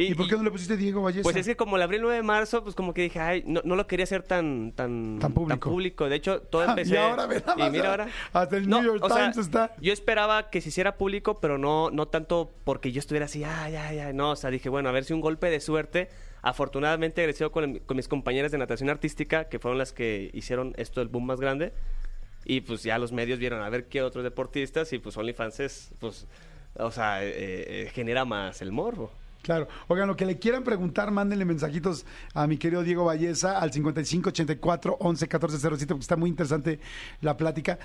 ¿Y, 0.00 0.14
por 0.14 0.28
qué 0.28 0.36
no 0.36 0.44
le 0.44 0.52
pusiste 0.52 0.76
Diego 0.76 1.02
Valleza? 1.02 1.24
Pues 1.24 1.34
es 1.34 1.44
que 1.44 1.56
como 1.56 1.76
le 1.76 1.82
abrí 1.82 1.96
el 1.96 2.02
9 2.02 2.18
de 2.18 2.22
marzo, 2.22 2.62
pues 2.62 2.76
como 2.76 2.94
que 2.94 3.02
dije, 3.02 3.18
ay, 3.18 3.42
no, 3.44 3.62
no 3.64 3.74
lo 3.74 3.88
quería 3.88 4.04
hacer 4.04 4.22
tan, 4.22 4.70
tan, 4.70 5.18
Tan 5.18 5.32
público. 5.32 6.08
De 6.08 6.14
hecho, 6.14 6.40
todo 6.40 6.62
empecé. 6.68 6.94
y 6.94 6.96
ahora, 6.98 7.26
nada 7.26 7.66
y 7.66 7.70
mira 7.70 7.90
ahora. 7.90 8.08
hasta 8.32 8.56
el 8.58 8.68
New 8.68 8.80
York 8.80 9.04
sea, 9.08 9.32
Times 9.32 9.38
está. 9.38 9.74
Yo 9.80 9.92
esperaba 9.92 10.50
que 10.50 10.60
se 10.60 10.68
hiciera 10.68 10.96
público, 10.96 11.40
pero 11.40 11.58
no, 11.58 11.90
no 11.90 12.06
tanto 12.06 12.48
porque 12.62 12.92
yo 12.92 13.00
estuviera 13.00 13.26
así, 13.26 13.42
ay, 13.42 13.74
ay, 13.74 13.98
ay. 13.98 14.14
No, 14.14 14.30
o 14.30 14.36
sea, 14.36 14.50
dije, 14.50 14.68
bueno, 14.68 14.88
a 14.88 14.92
ver 14.92 15.02
si 15.02 15.14
un 15.14 15.20
golpe 15.20 15.50
de 15.50 15.58
suerte. 15.58 16.08
Afortunadamente, 16.42 17.22
agradecido 17.22 17.50
con, 17.50 17.80
con 17.80 17.96
mis 17.96 18.06
compañeras 18.06 18.52
de 18.52 18.58
natación 18.58 18.90
artística, 18.90 19.48
que 19.48 19.58
fueron 19.58 19.78
las 19.78 19.92
que 19.92 20.30
hicieron 20.32 20.74
esto 20.76 21.02
el 21.02 21.08
boom 21.08 21.26
más 21.26 21.40
grande. 21.40 21.72
Y 22.44 22.60
pues 22.60 22.84
ya 22.84 22.98
los 22.98 23.10
medios 23.10 23.40
vieron 23.40 23.62
a 23.62 23.68
ver 23.68 23.88
qué 23.88 24.02
otros 24.02 24.22
deportistas, 24.22 24.92
y 24.92 25.00
pues 25.00 25.16
OnlyFans 25.16 25.58
es, 25.58 25.90
pues, 25.98 26.28
o 26.74 26.92
sea, 26.92 27.24
eh, 27.24 27.32
eh, 27.36 27.90
genera 27.92 28.24
más 28.24 28.62
el 28.62 28.70
morbo. 28.70 29.10
Claro. 29.42 29.68
Oigan, 29.86 30.08
lo 30.08 30.16
que 30.16 30.26
le 30.26 30.38
quieran 30.38 30.62
preguntar, 30.64 31.10
mándenle 31.10 31.44
mensajitos 31.44 32.04
a 32.34 32.46
mi 32.46 32.58
querido 32.58 32.82
Diego 32.82 33.04
Valleza 33.04 33.58
al 33.58 33.72
5584 33.72 34.96
11 35.00 35.28
14 35.28 35.58
07, 35.58 35.86
porque 35.86 36.00
está 36.02 36.16
muy 36.16 36.28
interesante 36.28 36.80
la 37.22 37.36
plática. 37.36 37.78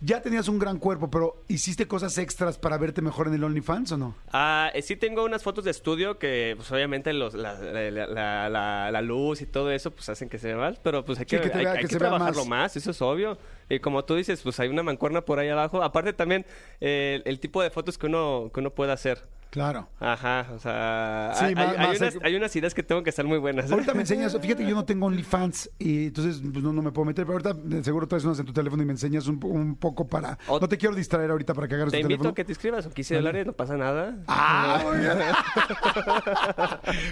Ya 0.00 0.20
tenías 0.22 0.46
un 0.48 0.58
gran 0.60 0.78
cuerpo, 0.78 1.10
pero 1.10 1.42
¿hiciste 1.48 1.88
cosas 1.88 2.16
extras 2.18 2.56
para 2.58 2.78
verte 2.78 3.02
mejor 3.02 3.26
en 3.26 3.34
el 3.34 3.42
OnlyFans 3.42 3.92
o 3.92 3.96
no? 3.96 4.14
Ah, 4.32 4.70
eh, 4.74 4.82
sí 4.82 4.94
tengo 4.96 5.24
unas 5.24 5.42
fotos 5.42 5.64
de 5.64 5.72
estudio 5.72 6.18
que, 6.18 6.54
pues 6.56 6.70
obviamente 6.70 7.12
los, 7.12 7.34
la, 7.34 7.54
la- 7.54 7.90
la- 7.90 8.48
la- 8.48 8.90
la 8.92 9.02
luz 9.02 9.40
y 9.42 9.46
todo 9.46 9.72
eso, 9.72 9.90
pues 9.90 10.08
hacen 10.10 10.28
que 10.28 10.38
se 10.38 10.48
vea 10.48 10.56
mal, 10.56 10.78
pero 10.84 11.04
pues 11.04 11.18
hay 11.18 11.24
Sí, 11.24 11.36
que, 11.36 11.42
que 11.42 11.48
te 11.50 11.58
hay- 11.58 11.64
vea- 11.64 11.72
hay 11.72 11.78
que 11.80 11.86
que 11.88 11.92
se 11.94 11.98
trabajarlo 11.98 12.44
más. 12.44 12.48
más. 12.74 12.76
eso 12.76 12.90
es 12.92 13.02
obvio. 13.02 13.38
Y 13.68 13.80
como 13.80 14.04
tú 14.04 14.14
dices, 14.14 14.40
pues 14.42 14.60
hay 14.60 14.68
una 14.68 14.82
mancuerna 14.84 15.22
por 15.22 15.38
ahí 15.40 15.48
abajo. 15.48 15.82
Aparte 15.82 16.12
también 16.12 16.46
eh, 16.80 17.22
el 17.24 17.40
tipo 17.40 17.60
de 17.62 17.70
fotos 17.70 17.98
que 17.98 18.06
uno, 18.06 18.50
que 18.54 18.60
uno 18.60 18.70
puede 18.70 18.92
hacer. 18.92 19.26
Claro. 19.50 19.88
Ajá, 19.98 20.46
o 20.52 20.58
sea, 20.58 21.32
Sí, 21.34 21.44
hay, 21.46 21.54
más- 21.54 21.68
hay- 21.70 21.76
más 21.78 21.88
hay 21.88 21.96
unas, 21.96 22.14
el- 22.14 22.20
hay 22.24 22.36
unas 22.36 22.54
ideas 22.56 22.74
que 22.74 22.82
tengo 22.82 23.02
que 23.02 23.10
estar 23.10 23.24
muy 23.24 23.38
buenas. 23.38 23.70
Ahorita 23.72 23.94
me 23.94 24.00
enseñas, 24.00 24.32
fíjate 24.42 24.62
que 24.62 24.68
yo 24.68 24.74
no 24.74 24.84
tengo 24.84 25.06
OnlyFans 25.06 25.70
y 25.78 26.06
entonces 26.08 26.42
pues, 26.52 26.62
no, 26.62 26.72
no 26.72 26.82
me 26.82 26.92
puedo 26.92 27.06
meter, 27.06 27.24
pero 27.26 27.38
ahorita 27.38 27.82
seguro 27.82 28.06
traes 28.06 28.24
unas 28.24 28.38
en 28.40 28.46
tu 28.46 28.52
teléfono 28.52 28.82
y 28.82 28.86
me 28.86 28.92
enseñas 28.92 29.26
un, 29.26 29.40
po- 29.40 29.48
un 29.48 29.76
poco 29.76 30.06
para... 30.06 30.38
O- 30.48 30.60
No 30.60 30.68
te 30.68 30.76
quiero 30.76 30.94
distraer 30.94 31.30
ahorita 31.30 31.54
para 31.54 31.66
que 31.66 31.74
agarres 31.76 31.92
Te 31.92 31.98
tu 31.98 32.02
invito 32.02 32.18
teléfono. 32.18 32.30
a 32.32 32.34
que 32.34 32.44
te 32.44 32.52
inscribas, 32.52 32.84
son 32.84 32.92
15 32.92 33.14
dólares, 33.16 33.46
no 33.46 33.52
pasa 33.54 33.76
nada. 33.76 34.18
Ah, 34.28 34.82
muy 34.86 34.98
bien. 34.98 35.18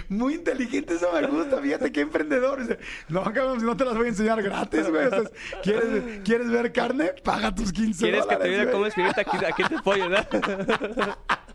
Muy 0.09 0.33
inteligente, 0.35 0.93
eso 0.95 1.07
me 1.13 1.25
gusta. 1.27 1.57
Fíjate 1.61 1.91
qué 1.91 2.01
emprendedor. 2.01 2.77
No, 3.09 3.23
cabrón, 3.23 3.59
si 3.59 3.65
no 3.65 3.75
te 3.75 3.83
las 3.85 3.95
voy 3.95 4.05
a 4.05 4.09
enseñar 4.09 4.41
gratis, 4.41 4.89
güey. 4.89 5.05
O 5.07 5.09
sea, 5.09 5.21
¿quieres, 5.63 6.21
¿Quieres 6.23 6.49
ver 6.49 6.71
carne? 6.71 7.11
Paga 7.23 7.53
tus 7.53 7.71
15 7.73 7.99
¿Quieres 8.03 8.25
que 8.25 8.35
te 8.35 8.47
diga 8.47 8.71
cómo 8.71 8.85
escribirte? 8.85 9.21
Aquí, 9.21 9.37
aquí 9.37 9.63
te 9.63 9.81
puedo 9.81 10.03
ayudar. 10.03 10.27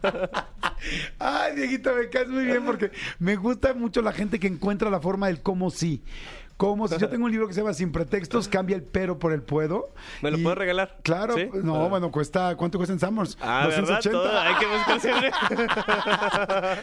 Ay, 1.19 1.55
Dieguito, 1.55 1.95
me 1.95 2.09
caes 2.09 2.29
muy 2.29 2.45
bien 2.45 2.65
porque 2.65 2.91
me 3.19 3.37
gusta 3.37 3.73
mucho 3.75 4.03
la 4.03 4.13
gente 4.13 4.39
que 4.41 4.47
encuentra 4.49 4.91
la 4.91 5.01
forma 5.01 5.29
del 5.29 5.41
cómo 5.43 5.71
sí. 5.71 6.03
Como 6.57 6.87
si 6.87 6.97
yo 6.97 7.09
tengo 7.09 7.25
un 7.25 7.31
libro 7.33 7.49
que 7.49 7.55
se 7.55 7.61
llama 7.61 7.75
Sin 7.75 7.91
pretextos, 7.91 8.47
cambia 8.47 8.77
el 8.77 8.85
pero 8.85 9.19
por 9.19 9.33
el 9.33 9.43
puedo. 9.43 9.93
¿Me 10.21 10.31
lo 10.31 10.39
Y- 10.39 10.43
puedo 10.43 10.55
regalar? 10.55 10.99
Claro, 11.03 11.35
¿Sí? 11.35 11.49
no, 11.63 11.87
Ah. 11.87 11.89
bueno, 11.89 12.13
cuesta, 12.13 12.55
¿cuánto 12.57 12.79
cuesta 12.79 12.93
en 12.93 13.01
Summers? 13.01 13.37
Ah, 13.41 13.67
¿verdad? 13.69 14.01
Todo, 14.01 14.39
hay 14.39 14.55
que 14.57 14.67
buscar 14.67 15.01
siempre. 15.01 15.31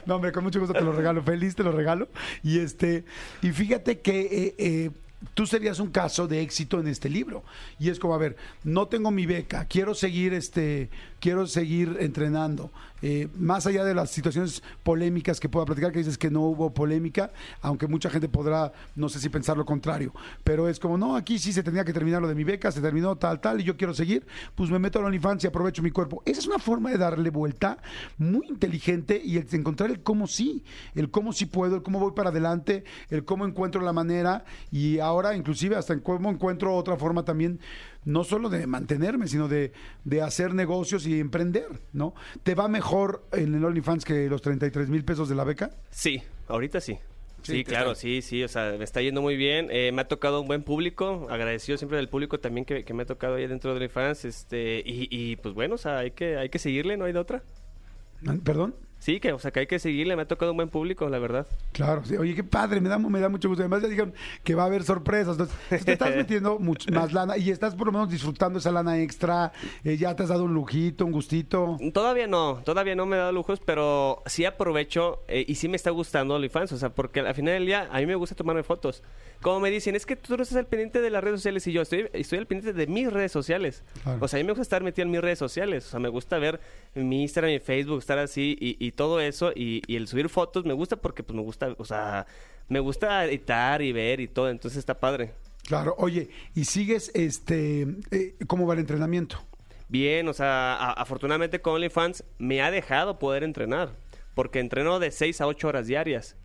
No, 0.06 0.16
hombre, 0.16 0.32
con 0.34 0.44
mucho 0.44 0.60
gusto 0.60 0.74
te 0.74 0.82
lo 0.82 0.92
regalo. 0.92 1.22
Feliz 1.24 1.56
te 1.56 1.64
lo 1.64 1.72
regalo. 1.72 2.10
Y 2.44 2.60
este, 2.60 3.06
y 3.42 3.52
fíjate 3.52 4.02
que 4.02 4.20
eh, 4.22 4.56
eh, 4.58 4.92
tú 5.34 5.46
serías 5.46 5.80
un 5.80 5.90
caso 5.90 6.28
de 6.28 6.42
éxito 6.42 6.80
en 6.80 6.88
este 6.88 7.10
libro. 7.10 7.44
Y 7.80 7.90
es 7.90 8.00
como, 8.00 8.14
a 8.14 8.18
ver, 8.18 8.38
no 8.64 8.88
tengo 8.88 9.12
mi 9.12 9.26
beca, 9.26 9.66
quiero 9.66 9.94
seguir, 9.94 10.34
este, 10.34 10.90
quiero 11.20 11.48
seguir 11.48 11.98
entrenando. 12.00 12.72
Eh, 13.02 13.30
más 13.38 13.66
allá 13.66 13.86
de 13.86 13.94
las 13.94 14.10
situaciones 14.12 14.62
polémicas 14.84 15.40
que 15.40 15.48
pueda 15.48 15.66
platicar, 15.66 15.92
que 15.92 16.00
dices 16.00 16.18
que 16.18 16.30
no 16.30 16.42
hubo 16.42 16.74
polémica, 16.74 17.32
aunque 17.62 17.88
mucha 17.88 18.10
gente 18.10 18.28
podrá, 18.28 18.74
no 18.96 19.08
sé 19.08 19.20
si 19.20 19.30
pensar 19.30 19.56
lo 19.58 19.66
contrario, 19.66 20.14
pero 20.44 20.68
es 20.68 20.80
como, 20.80 20.98
no, 20.98 21.16
aquí 21.16 21.40
sí 21.40 21.54
se 21.54 21.64
tenía 21.64 21.86
que 21.86 21.94
terminar 21.94 22.22
lo 22.22 22.28
de 22.28 22.36
mi 22.36 22.44
beca, 22.44 22.72
se 22.72 22.82
terminó 22.82 23.16
tal, 23.16 23.40
tal, 23.40 23.62
y 23.62 23.64
yo 23.64 23.78
quiero 23.78 23.94
seguir, 23.94 24.28
pues 24.56 24.70
me 24.70 24.80
meto 24.80 25.00
a 25.00 25.10
la 25.10 25.20
y 25.20 25.48
aprovecho 25.48 25.82
mi 25.82 25.92
cuerpo. 25.92 26.22
Esa 26.26 26.40
es 26.40 26.48
una 26.48 26.60
forma 26.60 26.92
de 26.92 26.98
darle 26.98 27.30
vuelta 27.30 27.78
muy 28.18 28.48
inteligente 28.48 29.22
y 29.24 29.38
el 29.38 29.48
encontrar 29.52 29.90
el 29.90 30.02
cómo 30.02 30.28
sí, 30.28 30.64
el 30.96 31.10
cómo 31.10 31.34
sí 31.34 31.46
puedo, 31.46 31.76
el 31.76 31.84
cómo 31.84 32.00
voy 32.00 32.12
para 32.12 32.30
adelante, 32.30 32.84
el 33.10 33.26
cómo 33.26 33.46
encuentro 33.46 33.82
la 33.82 33.94
manera 33.94 34.46
y 34.72 35.00
ahora 35.10 35.36
inclusive 35.36 35.76
hasta 35.76 35.94
en 35.94 36.00
cómo 36.00 36.30
encuentro 36.30 36.74
otra 36.76 36.96
forma 36.98 37.26
también, 37.26 37.60
no 38.06 38.24
solo 38.24 38.50
de 38.50 38.66
mantenerme, 38.68 39.28
sino 39.28 39.48
de, 39.48 39.74
de 40.06 40.22
hacer 40.22 40.54
negocios 40.54 41.06
y 41.06 41.20
emprender, 41.20 41.68
¿no? 41.94 42.14
¿Te 42.44 42.56
va 42.56 42.68
mejor 42.68 43.26
en 43.34 43.56
el 43.56 43.66
OnlyFans 43.66 44.06
que 44.06 44.30
los 44.30 44.42
33 44.42 44.90
mil 44.90 45.04
pesos 45.04 45.28
de 45.30 45.36
la 45.36 45.44
beca? 45.44 45.72
Sí, 45.90 46.22
ahorita 46.48 46.80
sí. 46.80 46.98
Sí, 47.42 47.64
claro, 47.64 47.92
está- 47.92 48.02
sí, 48.02 48.22
sí, 48.22 48.44
o 48.44 48.50
sea, 48.50 48.76
me 48.78 48.84
está 48.84 49.02
yendo 49.02 49.22
muy 49.22 49.38
bien. 49.38 49.70
Eh, 49.72 49.92
me 49.94 50.02
ha 50.02 50.08
tocado 50.10 50.42
un 50.42 50.48
buen 50.48 50.62
público, 50.64 51.26
agradecido 51.30 51.78
siempre 51.78 51.98
del 51.98 52.10
público 52.10 52.40
también 52.42 52.66
que, 52.66 52.84
que 52.84 52.94
me 52.94 53.04
ha 53.04 53.06
tocado 53.06 53.36
ahí 53.36 53.48
dentro 53.48 53.72
de 53.72 53.78
OnlyFans. 53.78 54.26
Este, 54.26 54.84
y, 54.86 55.08
y 55.10 55.38
pues 55.38 55.54
bueno, 55.56 55.76
o 55.76 55.78
sea, 55.78 56.00
hay 56.00 56.12
que, 56.12 56.36
hay 56.38 56.50
que 56.50 56.60
seguirle, 56.60 56.98
no 56.98 57.06
hay 57.06 57.14
de 57.14 57.20
otra. 57.20 57.42
¿Perdón? 58.44 58.76
Sí, 59.00 59.20
que, 59.22 59.32
o 59.32 59.40
sea, 59.40 59.52
que 59.52 59.62
hay 59.62 59.68
que 59.68 59.80
seguirle, 59.80 60.16
me 60.18 60.24
ha 60.24 60.28
tocado 60.28 60.52
un 60.52 60.58
buen 60.58 60.70
público, 60.70 61.08
la 61.08 61.20
verdad. 61.20 61.48
Claro, 61.72 62.04
sí. 62.04 62.18
oye, 62.18 62.36
qué 62.36 62.44
padre, 62.44 62.82
me 62.82 62.90
da, 62.90 62.98
me 62.98 63.20
da 63.20 63.30
mucho 63.30 63.48
gusto. 63.48 63.62
Además, 63.64 63.82
ya 63.82 63.88
dijeron 63.88 64.14
que 64.44 64.56
va 64.56 64.64
a 64.64 64.66
haber 64.66 64.84
sorpresas. 64.84 65.38
Entonces, 65.40 65.86
te 65.86 65.94
estás 65.94 66.16
metiendo 66.16 66.60
mucho 66.60 66.92
más 66.92 67.14
lana 67.14 67.38
y 67.38 67.50
estás 67.50 67.76
por 67.76 67.88
lo 67.88 67.94
menos 67.94 68.10
disfrutando 68.10 68.60
esa 68.60 68.72
lana 68.72 69.00
extra. 69.02 69.54
eh, 69.86 69.96
ya 69.96 70.16
te 70.16 70.24
has 70.24 70.30
dado 70.30 70.44
un 70.44 70.54
lujito, 70.54 71.06
un 71.06 71.14
gustito. 71.14 71.78
Todavía 71.94 72.28
no, 72.28 72.62
todavía 72.66 72.94
no 72.96 73.06
me 73.06 73.16
he 73.16 73.20
dado 73.20 73.32
lujos, 73.32 73.62
pero 73.66 74.22
sí 74.26 74.44
aprovecho 74.46 75.24
eh, 75.30 75.46
y 75.48 75.56
sí 75.56 75.70
me 75.70 75.78
está 75.78 75.92
gustando 75.92 76.36
OnlyFans, 76.36 76.74
o 76.74 76.78
sea, 76.78 76.90
porque 76.90 77.22
al 77.22 77.34
final 77.36 77.54
del 77.54 77.66
día 77.66 77.88
a 77.92 78.00
mí 78.00 78.06
me 78.06 78.16
gusta 78.16 78.36
tomarme 78.36 78.64
fotos. 78.64 79.02
Como 79.42 79.62
me 79.62 79.72
dicen, 79.72 79.96
es 79.96 80.06
que 80.06 80.18
tú 80.18 80.36
no 80.36 80.44
estás 80.44 80.58
al 80.58 80.66
pendiente 80.66 81.00
de 81.00 81.10
las 81.10 81.24
redes 81.24 81.40
sociales 81.40 81.66
y 81.68 81.72
yo 81.72 81.82
estoy, 81.84 82.10
estoy 82.12 82.40
al 82.40 82.48
pendiente 82.48 82.78
de 82.78 82.88
mis 82.88 83.12
redes 83.12 83.32
sociales. 83.32 83.84
Claro. 84.04 84.18
O 84.22 84.28
sea, 84.28 84.38
a 84.38 84.44
mí 84.44 84.46
me 84.46 84.52
gusta 84.52 84.64
estar 84.64 84.84
metido 84.84 85.06
en 85.06 85.12
mis 85.12 85.22
redes 85.22 85.40
sociales, 85.40 85.88
o 85.88 85.90
sea, 85.92 86.00
me 86.02 86.10
gusta 86.10 86.38
ver 86.40 86.60
mi 86.96 87.22
Instagram, 87.22 87.52
mi 87.54 87.60
Facebook, 87.60 88.00
estar 88.00 88.18
así 88.20 88.58
y, 88.60 88.76
y 88.86 88.89
todo 88.92 89.20
eso 89.20 89.52
y, 89.56 89.82
y 89.88 89.96
el 89.96 90.08
subir 90.08 90.30
fotos 90.30 90.66
me 90.66 90.74
gusta 90.74 90.96
porque 90.98 91.24
pues 91.24 91.36
me 91.36 91.42
gusta, 91.44 91.76
o 91.78 91.86
sea, 91.86 92.26
me 92.68 92.80
gusta 92.80 93.26
editar 93.26 93.82
y 93.82 93.92
ver 93.92 94.20
y 94.20 94.28
todo, 94.28 94.50
entonces 94.50 94.78
está 94.80 95.00
padre. 95.00 95.32
Claro, 95.68 95.96
oye, 95.98 96.30
y 96.56 96.66
sigues, 96.66 97.12
este, 97.14 97.88
eh, 98.12 98.36
¿cómo 98.48 98.66
va 98.66 98.74
el 98.74 98.80
entrenamiento? 98.80 99.38
Bien, 99.88 100.28
o 100.28 100.34
sea, 100.34 100.76
a- 100.76 100.94
afortunadamente 100.94 101.62
con 101.62 101.74
OnlyFans 101.76 102.24
me 102.38 102.62
ha 102.62 102.72
dejado 102.72 103.20
poder 103.20 103.44
entrenar, 103.44 103.90
porque 104.36 104.60
entreno 104.60 105.00
de 105.00 105.12
6 105.12 105.42
a 105.42 105.48
8 105.48 105.68
horas 105.68 105.88
diarias. 105.88 106.36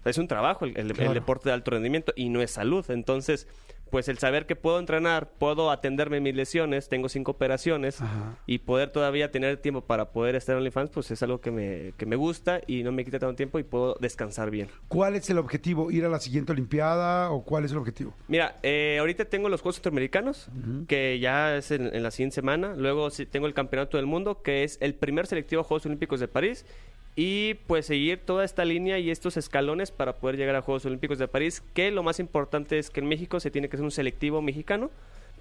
O 0.00 0.02
sea, 0.04 0.10
Es 0.10 0.18
un 0.18 0.26
trabajo 0.28 0.64
el, 0.64 0.76
el- 0.76 0.86
el 0.90 0.92
Claro. 0.94 1.14
deporte 1.14 1.48
de 1.48 1.52
alto 1.54 1.70
rendimiento 1.72 2.12
y 2.16 2.28
no 2.28 2.42
es 2.42 2.50
salud. 2.52 2.84
Entonces, 2.90 3.46
pues 3.92 4.08
el 4.08 4.16
saber 4.16 4.46
que 4.46 4.56
puedo 4.56 4.78
entrenar, 4.78 5.32
puedo 5.32 5.70
atenderme 5.70 6.18
mis 6.18 6.34
lesiones, 6.34 6.88
tengo 6.88 7.10
cinco 7.10 7.32
operaciones 7.32 8.00
Ajá. 8.00 8.38
y 8.46 8.60
poder 8.60 8.88
todavía 8.88 9.30
tener 9.30 9.58
tiempo 9.58 9.82
para 9.82 10.12
poder 10.12 10.34
estar 10.34 10.54
en 10.54 10.60
OnlyFans, 10.60 10.88
pues 10.88 11.10
es 11.10 11.22
algo 11.22 11.42
que 11.42 11.50
me, 11.50 11.92
que 11.98 12.06
me 12.06 12.16
gusta 12.16 12.62
y 12.66 12.84
no 12.84 12.90
me 12.90 13.04
quita 13.04 13.18
tanto 13.18 13.36
tiempo 13.36 13.58
y 13.58 13.64
puedo 13.64 13.98
descansar 14.00 14.50
bien. 14.50 14.68
¿Cuál 14.88 15.14
es 15.14 15.28
el 15.28 15.36
objetivo? 15.36 15.90
¿Ir 15.90 16.06
a 16.06 16.08
la 16.08 16.20
siguiente 16.20 16.52
Olimpiada 16.52 17.30
o 17.30 17.44
cuál 17.44 17.66
es 17.66 17.72
el 17.72 17.76
objetivo? 17.76 18.14
Mira, 18.28 18.58
eh, 18.62 18.96
ahorita 18.98 19.26
tengo 19.26 19.50
los 19.50 19.60
Juegos 19.60 19.76
Centroamericanos, 19.76 20.48
que 20.88 21.18
ya 21.18 21.56
es 21.56 21.70
en, 21.70 21.94
en 21.94 22.02
la 22.02 22.10
siguiente 22.10 22.36
semana. 22.36 22.74
Luego 22.74 23.10
tengo 23.10 23.46
el 23.46 23.52
Campeonato 23.52 23.98
del 23.98 24.06
Mundo, 24.06 24.40
que 24.40 24.64
es 24.64 24.78
el 24.80 24.94
primer 24.94 25.26
selectivo 25.26 25.60
a 25.60 25.64
Juegos 25.64 25.84
Olímpicos 25.84 26.18
de 26.18 26.28
París. 26.28 26.64
Y 27.14 27.54
pues 27.66 27.86
seguir 27.86 28.20
toda 28.20 28.44
esta 28.44 28.64
línea 28.64 28.98
y 28.98 29.10
estos 29.10 29.36
escalones 29.36 29.90
para 29.90 30.16
poder 30.16 30.36
llegar 30.36 30.56
a 30.56 30.62
Juegos 30.62 30.86
Olímpicos 30.86 31.18
de 31.18 31.28
París, 31.28 31.62
que 31.74 31.90
lo 31.90 32.02
más 32.02 32.18
importante 32.20 32.78
es 32.78 32.88
que 32.88 33.00
en 33.00 33.06
México 33.06 33.38
se 33.38 33.50
tiene 33.50 33.68
que 33.68 33.76
hacer 33.76 33.84
un 33.84 33.90
selectivo 33.90 34.40
mexicano 34.40 34.90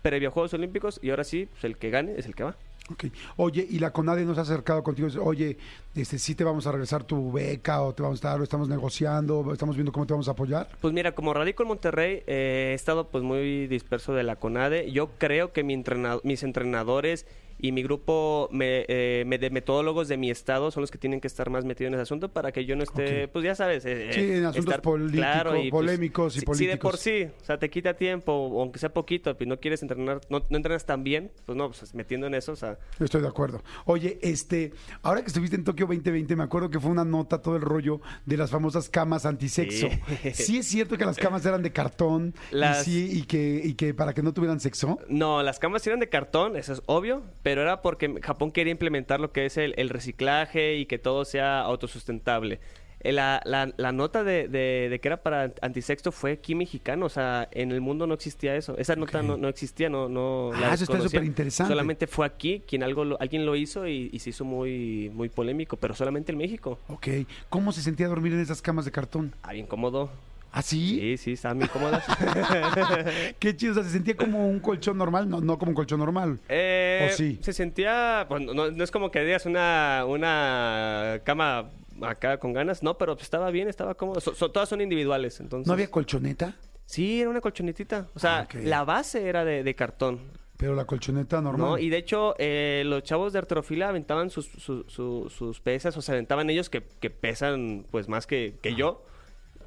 previo 0.01 0.29
a 0.29 0.31
Juegos 0.31 0.53
Olímpicos 0.53 0.99
y 1.01 1.11
ahora 1.11 1.23
sí, 1.23 1.47
pues 1.51 1.63
el 1.63 1.77
que 1.77 1.89
gane 1.89 2.15
es 2.17 2.25
el 2.25 2.35
que 2.35 2.43
va. 2.43 2.55
Ok. 2.89 3.05
Oye, 3.37 3.65
¿y 3.69 3.79
la 3.79 3.91
CONADE 3.91 4.25
nos 4.25 4.37
ha 4.37 4.41
acercado 4.41 4.83
contigo? 4.83 5.07
Oye, 5.23 5.57
este, 5.95 6.17
sí 6.17 6.35
te 6.35 6.43
vamos 6.43 6.67
a 6.67 6.71
regresar 6.71 7.03
tu 7.03 7.31
beca 7.31 7.81
o 7.83 7.93
te 7.93 8.03
vamos 8.03 8.23
a 8.25 8.29
dar, 8.29 8.41
o 8.41 8.43
estamos 8.43 8.67
negociando, 8.67 9.53
estamos 9.53 9.75
viendo 9.75 9.91
cómo 9.91 10.05
te 10.05 10.13
vamos 10.13 10.27
a 10.27 10.31
apoyar. 10.31 10.67
Pues 10.81 10.93
mira, 10.93 11.13
como 11.13 11.33
radico 11.33 11.63
en 11.63 11.69
Monterrey, 11.69 12.23
eh, 12.27 12.69
he 12.71 12.73
estado 12.73 13.07
pues 13.07 13.23
muy 13.23 13.67
disperso 13.67 14.13
de 14.13 14.23
la 14.23 14.35
CONADE. 14.35 14.91
Yo 14.91 15.11
creo 15.17 15.53
que 15.53 15.63
mi 15.63 15.81
mis 16.23 16.43
entrenadores 16.43 17.25
y 17.61 17.71
mi 17.71 17.83
grupo 17.83 18.49
me- 18.51 18.85
eh, 18.87 19.23
me- 19.27 19.37
de 19.37 19.49
metodólogos 19.51 20.07
de 20.07 20.17
mi 20.17 20.29
estado 20.31 20.71
son 20.71 20.81
los 20.81 20.91
que 20.91 20.97
tienen 20.97 21.21
que 21.21 21.27
estar 21.27 21.49
más 21.49 21.63
metidos 21.63 21.89
en 21.89 21.93
ese 21.93 22.01
asunto 22.03 22.29
para 22.29 22.51
que 22.51 22.65
yo 22.65 22.75
no 22.75 22.83
esté, 22.83 23.27
pues 23.27 23.45
ya 23.45 23.55
sabes, 23.55 23.85
eh, 23.85 24.09
Sí, 24.13 24.19
en 24.31 24.45
asuntos 24.45 24.77
político- 24.79 25.23
pues, 25.49 25.69
polémicos 25.71 26.35
y 26.35 26.39
si- 26.41 26.45
Si 26.53 26.65
de 26.65 26.77
por 26.77 26.91
políticos. 26.93 26.99
sí, 26.99 27.27
o 27.41 27.45
sea, 27.45 27.57
te 27.59 27.69
quita 27.69 27.93
tiempo, 27.93 28.31
aunque 28.59 28.79
sea 28.79 28.91
poquito, 28.93 29.35
pues 29.37 29.47
no 29.47 29.59
quieres 29.59 29.81
entrenar, 29.83 30.21
no, 30.29 30.43
no 30.49 30.57
entrenas 30.57 30.85
tan 30.85 31.03
bien, 31.03 31.31
pues 31.45 31.57
no, 31.57 31.67
pues 31.69 31.93
metiendo 31.93 32.27
en 32.27 32.33
eso, 32.33 32.51
o 32.53 32.55
sea, 32.55 32.77
Estoy 32.99 33.21
de 33.21 33.27
acuerdo. 33.27 33.61
Oye, 33.85 34.17
este, 34.21 34.73
ahora 35.03 35.21
que 35.21 35.27
estuviste 35.27 35.55
en 35.55 35.63
Tokio 35.63 35.85
2020, 35.85 36.35
me 36.35 36.43
acuerdo 36.43 36.69
que 36.69 36.79
fue 36.79 36.89
una 36.91 37.05
nota 37.05 37.41
todo 37.41 37.55
el 37.55 37.61
rollo 37.61 38.01
de 38.25 38.37
las 38.37 38.49
famosas 38.49 38.89
camas 38.89 39.25
antisexo. 39.25 39.87
Sí, 40.23 40.33
Sí. 40.33 40.57
es 40.59 40.67
cierto 40.67 40.97
que 40.97 41.05
las 41.05 41.17
camas 41.17 41.45
eran 41.45 41.61
de 41.61 41.71
cartón 41.71 42.33
Las- 42.51 42.87
y 42.87 43.07
sí 43.09 43.19
y 43.19 43.23
que 43.23 43.61
y 43.63 43.73
que 43.75 43.93
para 43.93 44.13
que 44.13 44.23
no 44.23 44.33
tuvieran 44.33 44.59
sexo. 44.59 44.97
No, 45.09 45.43
las 45.43 45.59
camas 45.59 45.85
eran 45.85 45.99
de 45.99 46.09
cartón, 46.09 46.55
eso 46.57 46.73
es 46.73 46.81
obvio, 46.85 47.21
pero 47.43 47.50
era 47.59 47.81
porque 47.81 48.13
Japón 48.21 48.51
quería 48.51 48.71
implementar 48.71 49.19
lo 49.19 49.31
que 49.33 49.45
es 49.45 49.57
el, 49.57 49.73
el 49.77 49.89
reciclaje 49.89 50.75
y 50.75 50.85
que 50.85 50.99
todo 50.99 51.25
sea 51.25 51.59
autosustentable. 51.61 52.59
Eh, 53.03 53.11
La, 53.11 53.41
la, 53.45 53.73
la 53.77 53.91
nota 53.91 54.23
de, 54.23 54.47
de- 54.47 54.87
de 54.89 54.99
que 54.99 55.07
era 55.07 55.23
para 55.23 55.53
antisexto 55.63 56.11
fue 56.11 56.33
aquí 56.33 56.53
mexicano, 56.53 57.07
o 57.07 57.09
sea, 57.09 57.49
en 57.51 57.71
el 57.71 57.81
mundo 57.81 58.05
no 58.05 58.13
existía 58.13 58.55
eso. 58.55 58.77
Esa 58.77 58.95
nota 58.95 59.21
Ok. 59.21 59.25
no, 59.25 59.37
no 59.37 59.47
existía, 59.47 59.89
no, 59.89 60.07
no 60.07 60.51
Ah, 60.53 60.59
la 60.59 60.65
eso 60.67 60.83
está 60.83 60.93
desconocía. 60.93 61.09
superinteresante. 61.09 61.73
Solamente 61.73 62.05
fue 62.05 62.27
aquí 62.27 62.61
quien 62.67 62.83
algo 62.83 63.03
lo- 63.03 63.19
alguien 63.19 63.43
lo 63.43 63.55
hizo 63.55 63.87
y, 63.87 64.11
y 64.13 64.19
se 64.19 64.29
hizo 64.29 64.45
muy, 64.45 65.09
muy 65.15 65.29
polémico, 65.29 65.77
pero 65.77 65.95
solamente 65.95 66.31
en 66.31 66.37
México. 66.37 66.77
Ok. 66.89 67.07
¿Cómo 67.49 67.71
se 67.71 67.81
sentía 67.81 68.07
dormir 68.07 68.33
en 68.33 68.39
esas 68.39 68.61
camas 68.61 68.85
de 68.85 68.91
cartón? 68.91 69.33
Ah, 69.41 69.53
bien 69.53 69.65
cómodo. 69.65 70.11
¿Ah, 70.53 70.61
sí? 70.61 70.99
Sí, 70.99 71.17
sí, 71.17 71.31
estaban 71.33 71.59
bien 71.59 71.69
cómodas. 71.71 72.03
Qué 73.39 73.55
chido. 73.55 73.71
O 73.71 73.75
sea, 73.75 73.83
se 73.83 73.89
sentía 73.91 74.15
como 74.17 74.47
un 74.49 74.59
colchón 74.59 74.97
normal, 74.97 75.29
no, 75.29 75.39
no 75.41 75.57
como 75.57 75.69
un 75.71 75.75
colchón 75.75 75.99
normal. 75.99 76.39
Eh, 76.49 77.09
¿O 77.11 77.15
sí? 77.15 77.39
Se 77.41 77.53
sentía, 77.53 78.25
bueno, 78.29 78.53
no, 78.53 78.69
no 78.71 78.83
es 78.83 78.91
como 78.91 79.11
que 79.11 79.23
digas 79.23 79.45
una, 79.45 80.03
una 80.07 81.21
cama 81.23 81.69
acá 82.01 82.37
con 82.37 82.53
ganas, 82.53 82.83
no, 82.83 82.97
pero 82.97 83.13
estaba 83.19 83.49
bien, 83.51 83.67
estaba 83.69 83.93
cómodo. 83.95 84.19
So- 84.19 84.35
so- 84.35 84.51
todas 84.51 84.67
son 84.67 84.81
individuales, 84.81 85.39
entonces. 85.39 85.67
¿No 85.67 85.73
había 85.73 85.89
colchoneta? 85.89 86.55
Sí, 86.85 87.21
era 87.21 87.29
una 87.29 87.39
colchonetita. 87.41 88.07
O 88.13 88.19
sea, 88.19 88.39
Ah, 88.41 88.47
la 88.63 88.83
base 88.83 89.27
era 89.29 89.45
de, 89.45 89.63
de 89.63 89.75
cartón. 89.75 90.19
Pero 90.57 90.75
la 90.75 90.85
colchoneta 90.85 91.41
normal. 91.41 91.69
¿no? 91.71 91.77
Y 91.77 91.89
de 91.89 91.97
hecho, 91.97 92.35
eh, 92.37 92.83
los 92.85 93.03
chavos 93.03 93.33
de 93.33 93.39
arterofilia 93.39 93.87
aventaban 93.89 94.29
sus, 94.29 94.47
su- 94.47 94.83
su- 94.89 95.29
sus 95.29 95.59
pesas, 95.61 95.95
o 95.97 96.01
sea, 96.01 96.13
aventaban 96.15 96.49
ellos 96.49 96.69
que, 96.69 96.83
que 96.83 97.09
pesan 97.09 97.85
pues 97.89 98.09
más 98.09 98.27
que, 98.27 98.57
que 98.61 98.75
yo. 98.75 99.03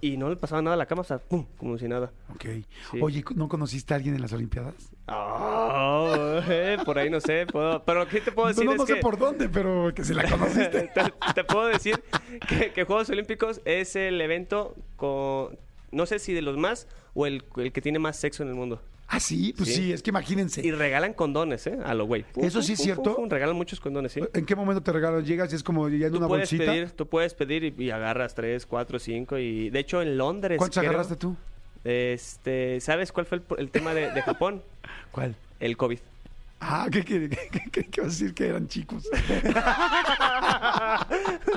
Y 0.05 0.17
no 0.19 0.29
le 0.29 0.37
pasaba 0.37 0.61
nada 0.61 0.75
a 0.75 0.77
la 0.77 0.85
cama, 0.85 1.01
o 1.01 1.05
sea, 1.05 1.19
pum, 1.19 1.47
como 1.57 1.79
si 1.79 1.89
nada. 1.89 2.13
Ok. 2.35 2.45
Sí. 2.91 2.99
Oye, 3.01 3.25
¿no 3.37 3.49
conociste 3.49 3.95
a 3.95 3.97
alguien 3.97 4.15
en 4.15 4.21
las 4.21 4.33
Olimpiadas? 4.35 4.75
Eh, 6.47 6.77
por 6.85 6.99
ahí 6.99 7.09
no 7.09 7.21
sé, 7.21 7.47
puedo, 7.47 7.83
pero 7.85 8.07
que 8.07 8.21
te 8.21 8.31
puedo 8.33 8.49
No, 8.49 8.55
decir 8.55 8.65
no, 8.67 8.73
es 8.75 8.83
sé 8.87 8.95
que... 8.97 9.01
por 9.01 9.19
dónde, 9.19 9.49
pero 9.49 9.93
que 9.95 10.05
se 10.05 10.15
la 10.15 10.25
conociste. 10.31 10.89
te, 10.95 11.13
te 11.35 11.45
puedo 11.45 11.67
decir 11.69 12.03
que, 12.49 12.73
que 12.73 12.85
Juegos 12.85 13.09
Olímpicos 13.11 13.61
es 13.65 13.97
el 13.97 14.21
evento 14.21 14.75
con, 14.97 15.59
no 15.91 16.07
sé 16.07 16.19
si 16.19 16.35
de 16.35 16.43
los 16.43 16.57
más 16.59 16.87
o 17.15 17.27
el, 17.27 17.45
el 17.57 17.73
que 17.73 17.81
tiene 17.81 17.99
más 17.99 18.17
sexo 18.19 18.43
en 18.43 18.51
el 18.51 18.55
mundo. 18.57 18.83
Ah, 19.17 19.21
sí, 19.21 19.55
pues 19.57 19.69
sí, 19.69 19.75
Sí. 19.77 19.93
es 19.93 20.03
que 20.03 20.11
imagínense. 20.11 20.65
Y 20.67 20.71
regalan 20.73 21.13
condones, 21.15 21.67
¿eh? 21.67 21.79
A 21.85 21.95
lo 21.95 22.07
güey. 22.07 22.23
Pum, 22.25 22.45
¿Eso 22.45 22.59
pum, 22.59 22.67
sí 22.67 22.73
es 22.75 22.81
cierto? 22.81 23.17
pum, 23.17 23.29
regalan 23.29 23.57
muchos 23.57 23.81
condones, 23.81 24.13
sí. 24.13 24.21
¿En 24.33 24.45
qué 24.47 24.55
momento 24.57 24.83
te 24.83 24.93
regalan? 24.93 25.25
Llegas 25.25 25.53
y 25.53 25.57
es 25.57 25.63
como 25.63 25.89
ya 25.89 26.07
en 26.09 26.17
una 26.17 26.27
puedes 26.29 26.51
bolsita. 26.51 26.71
pedir, 26.73 26.91
tú 26.93 27.07
puedes 27.07 27.35
pedir 27.35 27.65
y, 27.65 27.75
y 27.85 27.91
agarras 27.91 28.35
tres, 28.35 28.67
cuatro, 28.67 28.99
cinco 28.99 29.39
y 29.39 29.71
de 29.71 29.79
hecho 29.79 30.03
en 30.03 30.17
Londres. 30.19 30.59
¿Cuántos 30.59 30.79
creo, 30.79 30.91
agarraste 30.91 31.17
tú? 31.17 31.37
Este, 31.85 32.81
¿sabes 32.81 33.13
cuál 33.13 33.27
fue 33.27 33.39
el, 33.39 33.45
el 33.59 33.71
tema 33.71 33.95
de, 33.95 34.11
de 34.13 34.23
Japón? 34.23 34.63
¿Cuál? 35.13 35.35
El 35.61 35.77
COVID. 35.77 35.99
Ah, 36.61 36.89
¿qué, 36.91 37.05
qué, 37.05 37.29
qué, 37.29 37.61
qué- 37.71 37.85
qué 37.91 38.01
vas 38.01 38.09
a 38.09 38.13
decir 38.13 38.33
que 38.33 38.47
eran 38.47 38.69
chicos? 38.69 39.07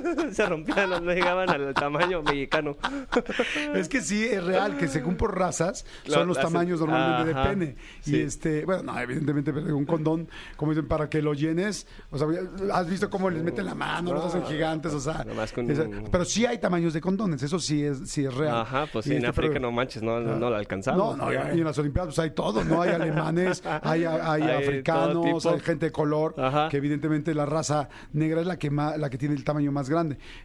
Se 0.32 0.46
rompían, 0.46 0.90
no, 0.90 1.00
no 1.00 1.14
llegaban 1.14 1.50
al 1.50 1.74
tamaño 1.74 2.22
mexicano. 2.22 2.78
es 3.76 3.88
que 3.90 4.02
sí, 4.02 4.24
es 4.26 4.44
real, 4.44 4.78
que 4.78 4.88
según 4.88 5.16
por 5.16 5.38
razas 5.38 5.86
son 6.06 6.28
los 6.28 6.40
tamaños 6.40 6.80
normalmente 6.80 7.32
Ajá, 7.32 7.50
de 7.50 7.56
pene. 7.56 7.76
Y 8.06 8.10
sí. 8.10 8.22
este, 8.22 8.66
bueno, 8.66 8.84
no, 8.84 9.00
evidentemente, 9.00 9.54
pero 9.54 9.76
un 9.76 9.86
condón, 9.86 10.28
como 10.56 10.72
dicen, 10.72 10.88
para 10.88 11.10
que 11.10 11.22
lo 11.22 11.34
llenes, 11.34 11.88
o 12.12 12.18
sea, 12.18 12.28
has 12.74 12.90
visto 12.90 13.10
cómo 13.10 13.30
les 13.30 13.44
meten 13.44 13.66
la 13.66 13.76
mano, 13.76 14.14
los 14.14 14.26
hacen 14.26 14.44
gigantes, 14.46 14.94
o 14.94 15.00
sea. 15.00 15.26
Con 15.54 15.70
un- 15.70 16.10
pero 16.12 16.26
sí 16.26 16.46
hay 16.46 16.58
tamaños 16.60 16.94
de 16.94 17.02
condones, 17.02 17.42
eso 17.44 17.60
sí 17.60 17.84
es, 17.84 18.10
sí 18.10 18.26
es 18.26 18.34
real. 18.34 18.58
Ajá, 18.62 18.86
pues 18.92 19.06
sí, 19.06 19.12
Y 19.12 19.14
en 19.14 19.18
este, 19.20 19.30
África 19.30 19.54
pero- 19.54 19.62
no 19.68 19.72
manches, 19.72 20.02
no, 20.04 20.20
no, 20.20 20.36
no 20.38 20.50
la 20.50 20.58
alcanzamos. 20.58 21.18
No, 21.18 21.26
no, 21.26 21.34
y 21.34 21.60
en 21.60 21.64
las 21.64 21.78
Olimpiadas 21.78 22.16
pues, 22.16 22.20
hay 22.20 22.32
todo, 22.32 22.64
¿no? 22.64 22.82
Hay 22.82 22.92
alemanes, 22.92 23.64
hay, 23.84 24.06
hay 24.06 24.42
Hay 24.44 24.52
africanos, 24.68 25.46
hay 25.46 25.60
gente 25.60 25.88
de 25.88 25.92
color, 25.92 26.36
Ajá. 26.38 26.70
que 26.70 26.78
evidentemente 26.78 27.34
la 27.34 27.46
raza 27.46 27.90
negra 28.14 28.42
es 28.42 28.48
la 28.48 28.58
que 28.58 28.70
más, 28.70 28.98
la 28.98 29.10
que 29.10 29.18
tiene 29.18 29.36
el 29.36 29.44
tamaño 29.44 29.72
más 29.72 29.90
grande. 29.90 29.97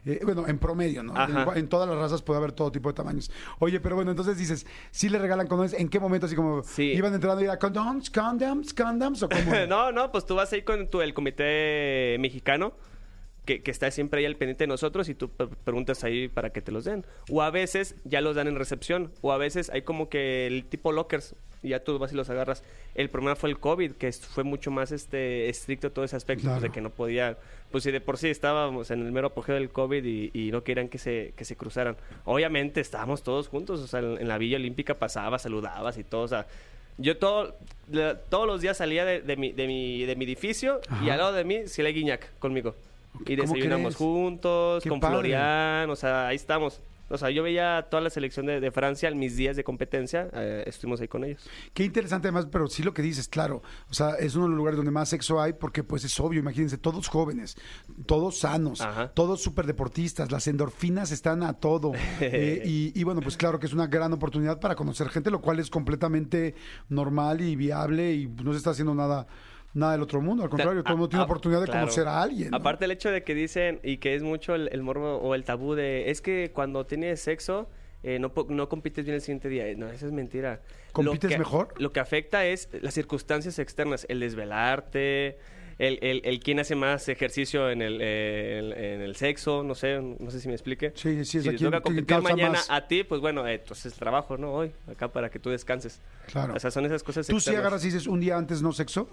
Eh, 0.05 0.19
bueno, 0.23 0.47
en 0.47 0.57
promedio, 0.59 1.03
¿no? 1.03 1.13
En, 1.53 1.57
en 1.57 1.67
todas 1.69 1.87
las 1.89 1.97
razas 1.97 2.21
puede 2.21 2.37
haber 2.39 2.51
todo 2.51 2.71
tipo 2.71 2.89
de 2.89 2.93
tamaños. 2.95 3.31
Oye, 3.59 3.79
pero 3.79 3.95
bueno, 3.95 4.11
entonces 4.11 4.37
dices, 4.37 4.65
¿sí 4.91 5.09
le 5.09 5.19
regalan 5.19 5.47
condones? 5.47 5.73
¿En 5.73 5.89
qué 5.89 5.99
momento 5.99 6.25
así 6.25 6.35
como 6.35 6.63
Sí. 6.63 6.83
iban 6.93 7.13
entrando 7.13 7.41
y 7.41 7.45
era 7.45 7.57
condoms, 7.59 8.09
condoms, 8.09 8.73
condoms 8.73 9.23
o 9.23 9.29
cómo? 9.29 9.51
no, 9.67 9.91
no, 9.91 10.11
pues 10.11 10.25
tú 10.25 10.35
vas 10.35 10.51
ahí 10.53 10.61
con 10.63 10.87
tu, 10.89 11.01
el 11.01 11.13
comité 11.13 12.17
mexicano. 12.19 12.73
que, 13.45 13.61
que 13.61 13.71
está 13.71 13.91
siempre 13.91 14.19
ahí 14.21 14.25
al 14.25 14.37
pendiente 14.37 14.63
de 14.63 14.67
nosotros 14.69 15.09
y 15.09 15.15
tú 15.15 15.27
pre- 15.29 15.47
preguntas 15.65 16.05
ahí 16.05 16.29
para 16.29 16.51
que 16.51 16.61
te 16.61 16.71
los 16.71 16.85
den. 16.85 17.05
O 17.29 17.41
a 17.41 17.51
veces 17.51 17.95
ya 18.05 18.21
los 18.21 18.37
dan 18.37 18.47
en 18.47 18.55
recepción, 18.55 19.11
o 19.21 19.33
a 19.33 19.37
veces 19.37 19.69
hay 19.69 19.81
como 19.81 20.07
que 20.07 20.47
el 20.47 20.63
tipo 20.65 20.93
lockers 20.93 21.35
y 21.63 21.69
ya 21.69 21.83
tú 21.83 21.97
vas 21.97 22.11
y 22.13 22.15
los 22.15 22.29
agarras. 22.29 22.63
El 22.93 23.09
problema 23.09 23.35
fue 23.35 23.49
el 23.49 23.57
COVID, 23.57 23.93
que 23.93 24.11
fue 24.11 24.43
mucho 24.43 24.69
más 24.69 24.91
este 24.91 25.49
estricto 25.49 25.91
todo 25.91 26.05
ese 26.05 26.15
aspecto, 26.15 26.49
pues, 26.49 26.61
de 26.61 26.69
que 26.69 26.81
no 26.81 26.89
podía, 26.89 27.37
pues 27.71 27.83
si 27.85 27.91
de 27.91 28.01
por 28.01 28.17
sí 28.17 28.27
estábamos 28.27 28.91
en 28.91 29.05
el 29.05 29.11
mero 29.11 29.27
apogeo 29.27 29.55
del 29.55 29.69
COVID 29.69 30.03
y, 30.03 30.31
y 30.33 30.51
no 30.51 30.63
querían 30.63 30.89
que 30.89 30.97
se, 30.97 31.33
que 31.35 31.45
se 31.45 31.55
cruzaran. 31.55 31.95
Obviamente 32.25 32.81
estábamos 32.81 33.23
todos 33.23 33.47
juntos, 33.47 33.79
o 33.79 33.87
sea, 33.87 34.01
en, 34.01 34.19
en 34.19 34.27
la 34.27 34.37
Villa 34.37 34.57
Olímpica 34.57 34.93
pasaba, 34.95 35.39
saludabas 35.39 35.97
y 35.97 36.03
todo, 36.03 36.21
o 36.23 36.27
sea, 36.27 36.45
yo 36.99 37.17
todo, 37.17 37.55
la- 37.91 38.19
todos 38.19 38.45
los 38.45 38.61
días 38.61 38.77
salía 38.77 39.03
de, 39.05 39.21
de 39.21 39.35
mi, 39.37 39.51
de, 39.51 39.65
mi, 39.65 40.05
de 40.05 40.15
mi 40.15 40.25
edificio 40.25 40.79
y 41.03 41.09
al 41.09 41.17
lado 41.17 41.33
de 41.33 41.43
mí 41.43 41.67
Silvia 41.67 41.91
Guiñac 41.91 42.37
conmigo. 42.39 42.75
Y 43.27 43.35
¿Cómo 43.37 43.53
desayunamos 43.53 43.95
crees? 43.95 43.95
juntos, 43.95 44.83
Qué 44.83 44.89
con 44.89 44.99
padre. 44.99 45.13
Florian, 45.13 45.89
o 45.89 45.95
sea, 45.95 46.27
ahí 46.27 46.35
estamos. 46.35 46.79
O 47.13 47.17
sea, 47.17 47.29
yo 47.29 47.43
veía 47.43 47.87
toda 47.91 48.01
la 48.01 48.09
selección 48.09 48.47
de, 48.47 48.59
de 48.59 48.71
Francia 48.71 49.07
en 49.07 49.19
mis 49.19 49.37
días 49.37 49.55
de 49.55 49.63
competencia, 49.63 50.29
eh, 50.33 50.63
estuvimos 50.65 50.99
ahí 50.99 51.07
con 51.07 51.23
ellos. 51.23 51.47
Qué 51.73 51.83
interesante 51.83 52.27
además, 52.27 52.47
pero 52.51 52.67
sí 52.67 52.81
lo 52.81 52.93
que 52.93 53.03
dices, 53.03 53.27
claro. 53.27 53.61
O 53.89 53.93
sea, 53.93 54.15
es 54.15 54.35
uno 54.35 54.45
de 54.45 54.49
los 54.49 54.57
lugares 54.57 54.77
donde 54.77 54.91
más 54.91 55.09
sexo 55.09 55.39
hay 55.39 55.53
porque 55.53 55.83
pues 55.83 56.03
es 56.03 56.19
obvio, 56.19 56.39
imagínense, 56.39 56.79
todos 56.79 57.07
jóvenes, 57.07 57.55
todos 58.07 58.39
sanos, 58.39 58.81
Ajá. 58.81 59.09
todos 59.13 59.41
súper 59.41 59.67
deportistas, 59.67 60.31
las 60.31 60.47
endorfinas 60.47 61.11
están 61.11 61.43
a 61.43 61.53
todo. 61.53 61.91
Eh, 62.25 62.61
y, 62.65 62.99
y 62.99 63.03
bueno, 63.03 63.21
pues 63.21 63.35
claro 63.35 63.59
que 63.59 63.65
es 63.65 63.73
una 63.73 63.87
gran 63.87 64.13
oportunidad 64.13 64.59
para 64.59 64.75
conocer 64.75 65.09
gente, 65.09 65.29
lo 65.29 65.41
cual 65.41 65.59
es 65.59 65.69
completamente 65.69 66.55
normal 66.89 67.41
y 67.41 67.55
viable 67.55 68.13
y 68.13 68.27
no 68.27 68.53
se 68.53 68.57
está 68.57 68.69
haciendo 68.71 68.95
nada 68.95 69.27
nada 69.73 69.93
del 69.93 70.01
otro 70.01 70.21
mundo, 70.21 70.43
al 70.43 70.49
contrario, 70.49 70.83
todo 70.83 70.93
el 70.93 70.97
mundo 70.99 71.09
tiene 71.09 71.21
Ah, 71.21 71.25
oportunidad 71.25 71.61
de 71.61 71.65
claro. 71.67 71.81
conocer 71.81 72.07
a 72.07 72.21
alguien. 72.21 72.51
¿no? 72.51 72.57
Aparte 72.57 72.85
el 72.85 72.91
hecho 72.91 73.09
de 73.11 73.23
que 73.23 73.33
dicen, 73.35 73.79
y 73.83 73.97
que 73.97 74.15
es 74.15 74.23
mucho 74.23 74.53
el, 74.55 74.69
el 74.71 74.81
morbo 74.83 75.17
o 75.17 75.35
el 75.35 75.43
tabú 75.43 75.73
de, 75.75 76.09
es 76.11 76.21
que 76.21 76.51
cuando 76.53 76.85
tienes 76.85 77.21
sexo, 77.21 77.67
eh, 78.03 78.19
no, 78.19 78.31
no 78.49 78.67
compites 78.69 79.05
bien 79.05 79.15
el 79.15 79.21
siguiente 79.21 79.47
día. 79.49 79.65
No, 79.77 79.87
eso 79.89 80.05
es 80.07 80.11
mentira. 80.11 80.61
¿Compites 80.91 81.23
Lo 81.23 81.29
que- 81.29 81.39
mejor? 81.39 81.73
Lo 81.77 81.91
que 81.93 81.99
afecta 82.01 82.45
es 82.45 82.69
las 82.81 82.93
circunstancias 82.93 83.57
externas, 83.59 84.05
el 84.09 84.19
desvelarte, 84.19 85.37
el, 85.79 85.97
el, 86.01 86.21
el 86.23 86.39
quién 86.39 86.59
hace 86.59 86.75
más 86.75 87.09
ejercicio 87.09 87.69
en 87.71 87.81
el, 87.81 87.97
eh, 87.99 88.93
en, 88.95 89.01
el 89.01 89.15
sexo, 89.15 89.63
no 89.63 89.73
sé, 89.73 89.99
no 90.01 90.29
sé 90.29 90.39
si 90.39 90.47
me 90.47 90.53
explique. 90.53 90.91
Sí, 90.95 91.25
sí, 91.25 91.39
es 91.39 91.43
si 91.45 91.49
te 91.49 91.57
toca 91.57 91.81
competir 91.81 92.21
mañana 92.21 92.51
más. 92.51 92.69
a 92.69 92.87
ti, 92.87 93.03
pues 93.03 93.21
bueno, 93.21 93.47
eh, 93.47 93.55
entonces 93.55 93.93
trabajo, 93.95 94.37
¿no? 94.37 94.53
Hoy, 94.53 94.71
acá 94.91 95.07
para 95.07 95.29
que 95.31 95.39
tú 95.39 95.49
descanses. 95.49 95.99
Claro. 96.27 96.53
O 96.55 96.59
sea, 96.59 96.69
son 96.69 96.85
esas 96.85 97.01
cosas 97.03 97.25
¿Tú 97.25 97.37
externas. 97.37 97.61
agarras 97.61 97.83
y 97.83 97.87
dices 97.87 98.05
un 98.05 98.19
día 98.19 98.37
antes 98.37 98.61
no 98.61 98.71
sexo? 98.71 99.09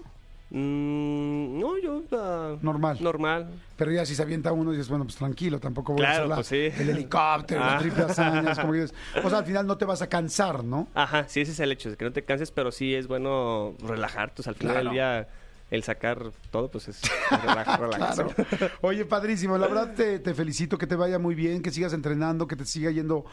Mm, 0.50 1.58
no, 1.60 1.78
yo... 1.78 2.02
ah, 2.12 2.56
Normal. 2.60 2.98
Normal. 3.00 3.50
Pero 3.76 3.92
ya 3.92 4.04
si 4.04 4.14
se 4.14 4.22
avienta 4.22 4.52
uno 4.52 4.72
y 4.72 4.76
dices, 4.76 4.88
bueno, 4.88 5.04
pues 5.04 5.16
tranquilo, 5.16 5.58
tampoco 5.60 5.92
voy 5.94 6.04
a 6.04 6.10
hacer 6.12 6.26
la- 6.26 6.34
pues 6.36 6.46
sí. 6.48 6.56
el 6.78 6.90
helicóptero, 6.90 7.60
la 7.60 7.76
Ah. 7.76 7.78
triple 7.78 8.02
hazaña, 8.04 8.52
es 8.52 8.58
como 8.58 8.72
que 8.72 8.80
dices, 8.82 8.96
o 9.22 9.28
sea, 9.30 9.38
al 9.38 9.44
final 9.46 9.66
no 9.66 9.76
te 9.78 9.84
vas 9.84 10.02
a 10.02 10.08
cansar, 10.08 10.64
¿no? 10.64 10.88
Ajá, 10.94 11.26
sí, 11.28 11.40
ese 11.40 11.52
es 11.52 11.60
el 11.60 11.72
hecho, 11.72 11.90
de 11.90 11.96
que 11.96 12.04
no 12.04 12.12
te 12.12 12.24
canses, 12.24 12.50
pero 12.50 12.72
sí 12.72 12.94
es 12.94 13.06
bueno 13.06 13.74
relajarte. 13.86 14.40
O 14.40 14.42
sea, 14.42 14.50
al 14.50 14.56
final 14.56 14.74
Claro. 14.74 14.88
del 14.90 14.94
día, 14.94 15.28
el 15.70 15.82
sacar 15.84 16.32
todo, 16.50 16.68
pues 16.70 16.88
es 16.88 17.00
relajar, 17.44 17.80
relajarse. 17.80 18.24
Claro. 18.24 18.74
Oye, 18.80 19.04
padrísimo. 19.04 19.56
La 19.56 19.68
verdad 19.68 19.94
te, 19.94 20.18
te 20.18 20.34
felicito, 20.34 20.76
que 20.78 20.86
te 20.88 20.96
vaya 20.96 21.18
muy 21.20 21.34
bien, 21.36 21.62
que 21.62 21.70
sigas 21.70 21.92
entrenando, 21.92 22.46
que 22.48 22.56
te 22.56 22.64
siga 22.64 22.90
yendo 22.90 23.24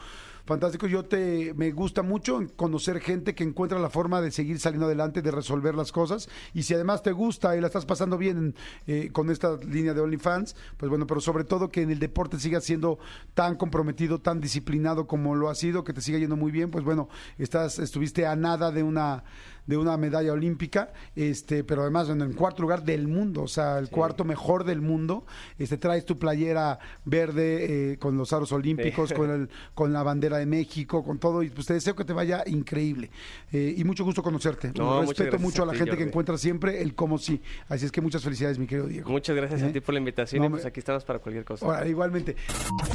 fantástico. 0.48 0.86
Yo 0.86 1.04
te 1.04 1.54
me 1.54 1.70
gusta 1.70 2.02
mucho 2.02 2.40
conocer 2.56 3.00
gente 3.00 3.34
que 3.34 3.44
encuentra 3.44 3.78
la 3.78 3.90
forma 3.90 4.20
de 4.20 4.30
seguir 4.32 4.58
saliendo 4.58 4.86
adelante, 4.86 5.22
de 5.22 5.30
resolver 5.30 5.74
las 5.74 5.92
cosas. 5.92 6.28
Y 6.54 6.64
si 6.64 6.74
además 6.74 7.02
te 7.02 7.12
gusta 7.12 7.56
y 7.56 7.60
la 7.60 7.66
estás 7.68 7.84
pasando 7.86 8.18
bien 8.18 8.54
eh, 8.86 9.10
con 9.12 9.30
esta 9.30 9.56
línea 9.58 9.94
de 9.94 10.00
OnlyFans, 10.00 10.56
pues 10.76 10.88
bueno, 10.88 11.06
pero 11.06 11.20
sobre 11.20 11.44
todo 11.44 11.68
que 11.68 11.82
en 11.82 11.90
el 11.90 11.98
deporte 11.98 12.40
sigas 12.40 12.64
siendo 12.64 12.98
tan 13.34 13.56
comprometido, 13.56 14.20
tan 14.20 14.40
disciplinado 14.40 15.06
como 15.06 15.36
lo 15.36 15.50
ha 15.50 15.54
sido, 15.54 15.84
que 15.84 15.92
te 15.92 16.00
siga 16.00 16.18
yendo 16.18 16.36
muy 16.36 16.50
bien, 16.50 16.70
pues 16.70 16.82
bueno, 16.84 17.08
estás, 17.38 17.78
estuviste 17.78 18.26
a 18.26 18.34
nada 18.34 18.72
de 18.72 18.82
una 18.82 19.22
de 19.68 19.76
una 19.76 19.98
medalla 19.98 20.32
olímpica, 20.32 20.94
este, 21.14 21.62
pero 21.62 21.82
además 21.82 22.08
en 22.08 22.32
cuarto 22.32 22.62
lugar 22.62 22.84
del 22.84 23.06
mundo, 23.06 23.42
o 23.42 23.48
sea, 23.48 23.78
el 23.78 23.90
cuarto 23.90 24.24
mejor 24.24 24.64
del 24.64 24.80
mundo. 24.80 25.26
Este, 25.58 25.76
traes 25.76 26.06
tu 26.06 26.18
playera 26.18 26.78
verde 27.04 27.92
eh, 27.92 27.98
con 27.98 28.16
los 28.16 28.32
aros 28.32 28.50
olímpicos, 28.52 29.10
Sí. 29.10 29.14
con 29.14 29.30
el, 29.30 29.50
con 29.74 29.92
la 29.92 30.02
bandera 30.02 30.37
de 30.38 30.46
México, 30.46 31.04
con 31.04 31.18
todo, 31.18 31.42
y 31.42 31.50
pues 31.50 31.66
te 31.66 31.74
deseo 31.74 31.94
que 31.94 32.04
te 32.04 32.12
vaya 32.12 32.42
increíble. 32.46 33.10
Eh, 33.52 33.74
y 33.76 33.84
mucho 33.84 34.04
gusto 34.04 34.22
conocerte. 34.22 34.72
No, 34.76 35.02
Respeto 35.02 35.38
mucho 35.38 35.62
a 35.62 35.64
a 35.64 35.66
la 35.66 35.72
ti, 35.72 35.78
gente 35.80 35.96
que 35.96 36.04
encuentra 36.04 36.36
siempre 36.38 36.80
el 36.82 36.94
cómo 36.94 37.18
sí. 37.18 37.40
Así 37.68 37.84
es 37.86 37.92
que 37.92 38.00
muchas 38.00 38.22
felicidades, 38.22 38.58
mi 38.58 38.66
querido 38.66 38.86
Diego. 38.88 39.10
Muchas 39.10 39.36
gracias 39.36 39.62
¿Eh? 39.62 39.66
a 39.66 39.72
ti 39.72 39.80
por 39.80 39.92
la 39.94 39.98
invitación 40.00 40.40
No, 40.42 40.46
y 40.46 40.50
pues 40.50 40.62
me- 40.64 40.68
aquí 40.68 40.80
estamos 40.80 41.04
para 41.04 41.18
cualquier 41.18 41.44
cosa. 41.44 41.66
Ahora, 41.66 41.86
igualmente. 41.86 42.36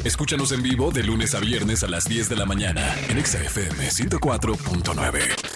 Escúchanos 0.03 0.51
en 0.51 0.63
vivo 0.63 0.91
de 0.91 1.03
lunes 1.03 1.35
a 1.35 1.39
viernes 1.39 1.83
a 1.83 1.87
las 1.87 2.05
10 2.05 2.29
de 2.29 2.35
la 2.35 2.45
mañana 2.45 2.95
en 3.09 3.17
Exa 3.17 3.41
FM 3.43 3.89
104.9. 3.89 5.52